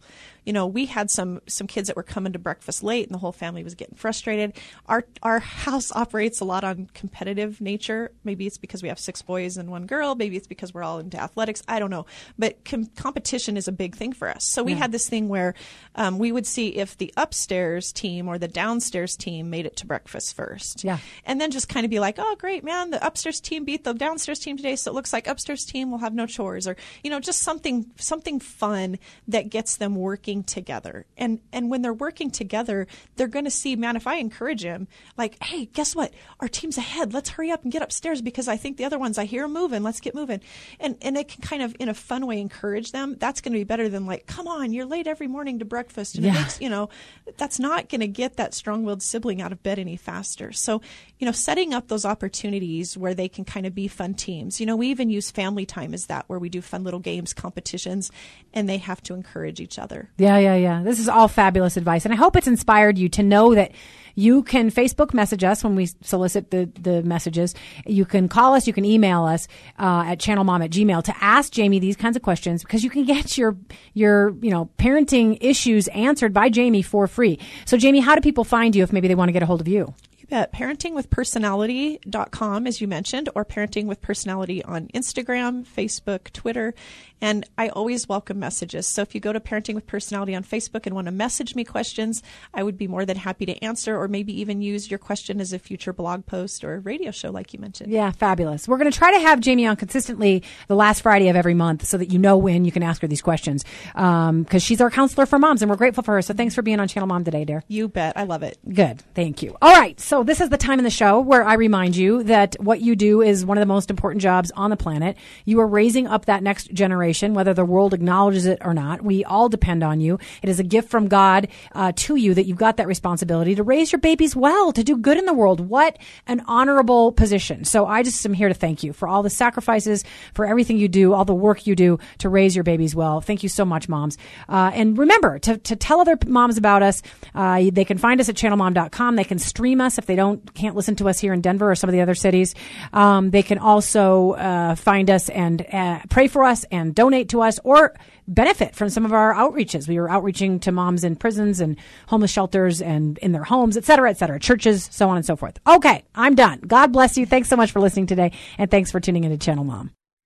you 0.50 0.54
know, 0.54 0.66
we 0.66 0.88
had 0.88 1.12
some 1.12 1.42
some 1.46 1.68
kids 1.68 1.90
that 1.90 1.96
were 1.96 2.02
coming 2.02 2.34
to 2.34 2.40
breakfast 2.40 2.82
late, 2.82 3.06
and 3.06 3.14
the 3.14 3.20
whole 3.20 3.32
family 3.32 3.64
was 3.64 3.76
getting 3.76 3.94
frustrated. 3.94 4.54
Our 4.88 5.06
our 5.22 5.38
house 5.38 5.92
operates 5.96 6.40
a 6.40 6.44
lot 6.44 6.64
on 6.64 6.90
competitive 6.96 7.62
nature. 7.62 8.12
Maybe 8.24 8.48
it's 8.48 8.58
because 8.58 8.82
we 8.82 8.90
have 8.90 8.98
six 8.98 9.22
boys 9.22 9.58
and 9.58 9.70
one 9.70 9.86
girl. 9.86 10.16
Maybe 10.16 10.38
it's 10.38 10.48
because 10.48 10.74
we're 10.74 10.82
all 10.82 10.98
into 10.98 11.22
athletics. 11.22 11.62
I 11.68 11.78
don't 11.78 11.92
know, 11.92 12.08
but 12.40 12.66
com- 12.66 12.88
competition 12.96 13.58
is 13.58 13.68
a 13.68 13.72
big 13.72 13.96
thing 13.96 14.12
for 14.12 14.28
us. 14.28 14.44
So 14.44 14.64
we 14.64 14.72
yeah. 14.72 14.80
had 14.80 14.92
this 14.92 15.08
thing 15.08 15.30
where 15.30 15.54
um, 15.94 16.18
we 16.18 16.32
would 16.32 16.48
see 16.48 16.70
if 16.70 16.98
the 16.98 17.14
upstairs 17.16 17.92
team 17.92 18.28
or 18.28 18.40
the 18.40 18.48
downstairs 18.48 19.16
team 19.16 19.52
made 19.52 19.68
it 19.68 19.76
to 19.76 19.86
breakfast 19.86 20.36
first. 20.36 20.84
Yeah, 20.84 20.98
and 21.26 21.40
then 21.40 21.52
just 21.52 21.70
kind 21.70 21.86
of 21.86 21.92
be 21.92 22.00
like, 22.00 22.16
oh, 22.18 22.36
great, 22.40 22.64
man, 22.64 22.90
the 22.90 23.06
upstairs 23.06 23.40
team 23.40 23.66
beat 23.66 23.84
the 23.84 23.94
downstairs 23.94 24.40
team 24.40 24.58
today, 24.58 24.76
so 24.78 24.90
it 24.90 24.96
looks 24.96 25.14
like 25.14 25.28
upstairs 25.28 25.64
team 25.64 25.92
will 25.92 26.00
have 26.00 26.16
no 26.16 26.26
chores, 26.26 26.68
or 26.68 26.76
you 27.04 27.12
know, 27.12 27.20
just 27.20 27.44
something 27.44 27.86
something 27.98 28.40
fun 28.40 28.98
that 29.28 29.52
gets 29.52 29.78
them 29.78 29.96
working 29.96 30.39
working 30.40 30.44
together. 30.44 31.06
And 31.18 31.40
and 31.52 31.70
when 31.70 31.82
they're 31.82 31.94
working 31.94 32.32
together, 32.32 32.88
they're 33.16 33.28
going 33.28 33.46
to 33.46 33.52
see, 33.52 33.76
man, 33.76 33.96
if 33.96 34.08
I 34.08 34.16
encourage 34.16 34.64
him, 34.64 34.88
like, 35.18 35.42
hey, 35.44 35.66
guess 35.66 35.96
what? 35.96 36.14
Our 36.40 36.48
team's 36.48 36.78
ahead. 36.78 37.14
Let's 37.14 37.30
hurry 37.30 37.52
up 37.52 37.64
and 37.64 37.72
get 37.72 37.82
upstairs 37.82 38.22
because 38.22 38.48
I 38.48 38.58
think 38.58 38.78
the 38.78 38.86
other 38.86 39.00
ones 39.00 39.18
I 39.18 39.26
hear 39.26 39.48
moving. 39.48 39.84
Let's 39.84 40.00
get 40.00 40.16
moving. 40.16 40.42
And 40.80 40.98
and 41.02 41.18
it 41.18 41.28
can 41.28 41.42
kind 41.42 41.62
of 41.62 41.76
in 41.80 41.90
a 41.90 41.94
fun 41.94 42.26
way 42.26 42.40
encourage 42.40 42.92
them. 42.92 43.16
That's 43.20 43.42
going 43.42 43.54
to 43.54 43.60
be 43.60 43.64
better 43.64 43.90
than 43.90 44.06
like, 44.06 44.26
come 44.28 44.48
on, 44.48 44.74
you're 44.74 44.86
late 44.86 45.08
every 45.08 45.28
morning 45.28 45.60
to 45.60 45.66
breakfast. 45.66 46.16
And 46.16 46.26
yeah. 46.26 46.32
it 46.32 46.36
makes, 46.36 46.62
you 46.62 46.70
know, 46.70 46.90
that's 47.38 47.60
not 47.60 47.90
going 47.90 48.02
to 48.02 48.08
get 48.08 48.38
that 48.38 48.54
strong-willed 48.54 49.02
sibling 49.02 49.42
out 49.42 49.52
of 49.52 49.62
bed 49.64 49.80
any 49.80 49.98
faster. 49.98 50.52
So, 50.52 50.82
you 51.20 51.26
know, 51.26 51.32
setting 51.32 51.74
up 51.74 51.88
those 51.88 52.06
opportunities 52.06 52.98
where 52.98 53.14
they 53.14 53.28
can 53.28 53.46
kind 53.46 53.66
of 53.66 53.76
be 53.76 53.88
fun 53.88 54.14
teams. 54.14 54.60
You 54.60 54.66
know, 54.66 54.76
we 54.76 54.88
even 54.88 55.10
use 55.10 55.32
family 55.32 55.66
time 55.66 55.94
as 55.94 56.08
that 56.08 56.26
where 56.28 56.40
we 56.40 56.50
do 56.50 56.62
fun 56.62 56.84
little 56.84 57.00
games, 57.00 57.34
competitions, 57.34 58.12
and 58.54 58.70
they 58.70 58.78
have 58.78 59.02
to 59.04 59.14
encourage 59.14 59.60
each 59.60 59.78
other. 59.78 60.10
Yeah 60.18 60.29
Yeah, 60.30 60.38
yeah, 60.38 60.56
yeah. 60.56 60.84
This 60.84 61.00
is 61.00 61.10
all 61.10 61.28
fabulous 61.28 61.76
advice. 61.76 62.06
And 62.06 62.14
I 62.14 62.18
hope 62.18 62.36
it's 62.36 62.46
inspired 62.46 63.00
you 63.00 63.10
to 63.10 63.24
know 63.24 63.56
that 63.56 63.72
you 64.14 64.44
can 64.44 64.70
Facebook 64.70 65.12
message 65.12 65.44
us 65.44 65.64
when 65.64 65.76
we 65.76 65.88
solicit 66.04 66.52
the, 66.52 66.70
the 66.80 67.02
messages. 67.02 67.56
You 67.88 68.06
can 68.06 68.28
call 68.28 68.54
us, 68.54 68.68
you 68.68 68.74
can 68.74 68.86
email 68.86 69.24
us 69.24 69.48
uh, 69.80 70.04
at 70.06 70.20
channelmom 70.20 70.64
at 70.64 70.70
gmail 70.70 71.04
to 71.06 71.16
ask 71.20 71.52
Jamie 71.52 71.80
these 71.80 71.96
kinds 71.96 72.16
of 72.16 72.22
questions 72.22 72.62
because 72.62 72.84
you 72.84 72.92
can 72.92 73.06
get 73.06 73.40
your 73.40 73.58
your 73.94 74.36
you 74.42 74.52
know 74.52 74.70
parenting 74.78 75.38
issues 75.42 75.88
answered 75.90 76.32
by 76.32 76.50
Jamie 76.50 76.84
for 76.84 77.08
free. 77.08 77.40
So 77.66 77.76
Jamie, 77.76 78.02
how 78.02 78.14
do 78.14 78.22
people 78.22 78.44
find 78.44 78.76
you 78.76 78.84
if 78.84 78.94
maybe 78.94 79.08
they 79.08 79.16
want 79.16 79.30
to 79.30 79.34
get 79.34 79.42
a 79.42 79.48
hold 79.48 79.62
of 79.62 79.68
you? 79.68 79.96
Bet. 80.30 80.54
Parentingwithpersonality.com, 80.54 82.68
as 82.68 82.80
you 82.80 82.88
mentioned, 82.88 83.28
or 83.36 83.44
Parenting 83.44 83.86
with 83.86 84.02
Personality 84.02 84.64
on 84.64 84.88
Instagram, 84.90 85.66
Facebook, 85.66 86.32
Twitter. 86.32 86.74
And 87.22 87.46
I 87.58 87.70
always 87.70 88.08
welcome 88.08 88.40
messages. 88.40 88.88
So 88.88 89.02
if 89.02 89.14
you 89.14 89.20
go 89.20 89.34
to 89.34 89.40
Parenting 89.40 89.76
with 89.76 89.88
Personality 89.88 90.36
on 90.36 90.44
Facebook 90.44 90.86
and 90.86 90.96
want 90.96 91.08
to 91.08 91.12
message 91.12 91.56
me 91.56 91.66
questions, 91.66 92.24
I 92.54 92.64
would 92.64 92.78
be 92.78 92.88
more 92.88 93.06
than 93.06 93.18
happy 93.18 93.46
to 93.46 93.64
answer 93.64 94.00
or 94.00 94.08
maybe 94.08 94.40
even 94.40 94.62
use 94.62 94.90
your 94.90 95.00
question 95.00 95.42
as 95.42 95.52
a 95.52 95.60
future 95.60 95.92
blog 95.92 96.26
post 96.26 96.64
or 96.64 96.80
radio 96.80 97.12
show, 97.12 97.32
like 97.32 97.54
you 97.54 97.60
mentioned. 97.60 97.92
Yeah, 97.92 98.12
fabulous. 98.12 98.68
We're 98.68 98.78
going 98.78 98.92
to 98.92 98.98
try 98.98 99.12
to 99.12 99.20
have 99.20 99.42
Jamie 99.42 99.68
on 99.68 99.76
consistently 99.76 100.44
the 100.68 100.76
last 100.76 101.02
Friday 101.02 101.28
of 101.28 101.36
every 101.36 101.56
month 101.56 101.86
so 101.86 101.98
that 101.98 102.12
you 102.12 102.20
know 102.20 102.38
when 102.38 102.64
you 102.64 102.72
can 102.72 102.84
ask 102.84 103.02
her 103.02 103.08
these 103.08 103.22
questions. 103.22 103.66
Because 103.94 104.30
um, 104.30 104.60
she's 104.60 104.80
our 104.80 104.90
counselor 104.90 105.26
for 105.26 105.40
moms 105.40 105.62
and 105.62 105.70
we're 105.70 105.78
grateful 105.78 106.04
for 106.04 106.16
her. 106.16 106.22
So 106.22 106.34
thanks 106.34 106.56
for 106.56 106.62
being 106.62 106.80
on 106.80 106.88
Channel 106.88 107.08
Mom 107.08 107.24
today, 107.24 107.44
dear. 107.44 107.64
You 107.68 107.90
bet. 107.90 108.18
I 108.18 108.24
love 108.24 108.44
it. 108.44 108.58
Good. 108.74 109.02
Thank 109.14 109.44
you. 109.44 109.58
All 109.62 109.74
right. 109.74 110.00
So 110.20 110.24
this 110.26 110.42
is 110.42 110.50
the 110.50 110.58
time 110.58 110.80
in 110.80 110.84
the 110.84 110.90
show 110.90 111.22
where 111.22 111.46
I 111.46 111.54
remind 111.54 111.96
you 111.96 112.24
that 112.24 112.58
what 112.60 112.82
you 112.82 112.98
do 112.98 113.22
is 113.22 113.46
one 113.46 113.58
of 113.58 113.62
the 113.62 113.74
most 113.74 113.90
important 113.90 114.22
jobs 114.22 114.52
on 114.52 114.70
the 114.70 114.76
planet. 114.76 115.16
You 115.46 115.62
are 115.62 115.66
raising 115.66 116.08
up 116.08 116.26
that 116.26 116.44
next 116.44 116.74
generation, 116.74 117.34
whether 117.34 117.54
the 117.54 117.64
world 117.64 117.94
acknowledges 117.94 118.46
it 118.46 118.58
or 118.60 118.74
not. 118.74 119.02
We 119.02 119.24
all 119.24 119.48
depend 119.48 119.82
on 119.82 120.02
you. 120.02 120.20
It 120.44 120.50
is 120.50 120.60
a 120.60 120.64
gift 120.66 120.90
from 120.90 121.08
God 121.08 121.48
uh, 121.72 121.94
to 121.96 122.18
you 122.18 122.34
that 122.34 122.48
you've 122.48 122.58
got 122.58 122.76
that 122.76 122.88
responsibility 122.88 123.56
to 123.56 123.64
raise 123.64 123.94
your 123.94 124.02
babies 124.02 124.36
well, 124.36 124.74
to 124.74 124.84
do 124.84 124.98
good 124.98 125.18
in 125.18 125.26
the 125.26 125.34
world. 125.34 125.62
What 125.62 125.98
an 126.28 126.44
honorable 126.48 127.14
position. 127.14 127.64
So 127.64 127.86
I 127.86 128.04
just 128.04 128.26
am 128.26 128.34
here 128.34 128.50
to 128.50 128.54
thank 128.54 128.84
you 128.84 128.92
for 128.92 129.08
all 129.08 129.24
the 129.24 129.30
sacrifices, 129.30 130.04
for 130.34 130.46
everything 130.46 130.80
you 130.80 130.90
do, 130.90 131.14
all 131.14 131.24
the 131.24 131.34
work 131.34 131.66
you 131.66 131.78
do 131.78 131.98
to 132.18 132.28
raise 132.28 132.58
your 132.58 132.66
babies 132.66 132.94
well. 132.94 133.22
Thank 133.22 133.42
you 133.42 133.48
so 133.48 133.64
much, 133.64 133.88
moms. 133.88 134.18
Uh, 134.50 134.72
and 134.74 134.98
remember 134.98 135.40
to, 135.40 135.56
to 135.60 135.78
tell 135.78 136.02
other 136.02 136.18
moms 136.28 136.58
about 136.58 136.84
us. 136.84 137.02
Uh, 137.34 137.70
they 137.72 137.86
can 137.86 137.98
find 137.98 138.20
us 138.20 138.28
at 138.28 138.36
channelmom.com. 138.36 139.16
They 139.16 139.24
can 139.24 139.40
stream 139.40 139.80
us 139.80 139.98
if 139.98 140.09
they 140.10 140.16
don't 140.16 140.54
can't 140.54 140.76
listen 140.76 140.96
to 140.96 141.08
us 141.08 141.20
here 141.20 141.32
in 141.32 141.42
Denver 141.42 141.70
or 141.72 141.76
some 141.76 141.90
of 141.90 141.94
the 141.94 142.02
other 142.02 142.16
cities. 142.16 142.56
Um, 142.92 143.30
they 143.30 143.44
can 143.44 143.60
also 143.60 144.32
uh, 144.32 144.76
find 144.76 145.10
us 145.10 145.30
and 145.30 145.66
uh, 145.72 146.00
pray 146.10 146.28
for 146.28 146.44
us 146.44 146.66
and 146.72 146.94
donate 146.96 147.30
to 147.30 147.42
us 147.42 147.60
or 147.64 147.94
benefit 148.28 148.76
from 148.76 148.90
some 148.90 149.06
of 149.06 149.14
our 149.14 149.34
outreaches. 149.34 149.88
We 149.88 150.00
were 150.00 150.10
outreaching 150.10 150.60
to 150.62 150.72
moms 150.72 151.04
in 151.04 151.16
prisons 151.16 151.62
and 151.62 151.78
homeless 152.08 152.32
shelters 152.32 152.82
and 152.82 153.18
in 153.20 153.32
their 153.32 153.44
homes, 153.44 153.78
et 153.78 153.86
cetera, 153.86 154.10
et 154.10 154.18
cetera, 154.18 154.40
churches, 154.40 154.90
so 154.92 155.10
on 155.10 155.18
and 155.18 155.26
so 155.26 155.36
forth. 155.36 155.60
Okay, 155.68 156.04
I'm 156.16 156.36
done. 156.36 156.60
God 156.60 156.92
bless 156.92 157.18
you. 157.18 157.26
Thanks 157.26 157.50
so 157.50 157.56
much 157.56 157.72
for 157.72 157.80
listening 157.80 158.08
today, 158.08 158.32
and 158.58 158.70
thanks 158.70 158.92
for 158.92 159.00
tuning 159.00 159.24
into 159.24 159.38
Channel 159.38 159.64
Mom. 159.64 159.99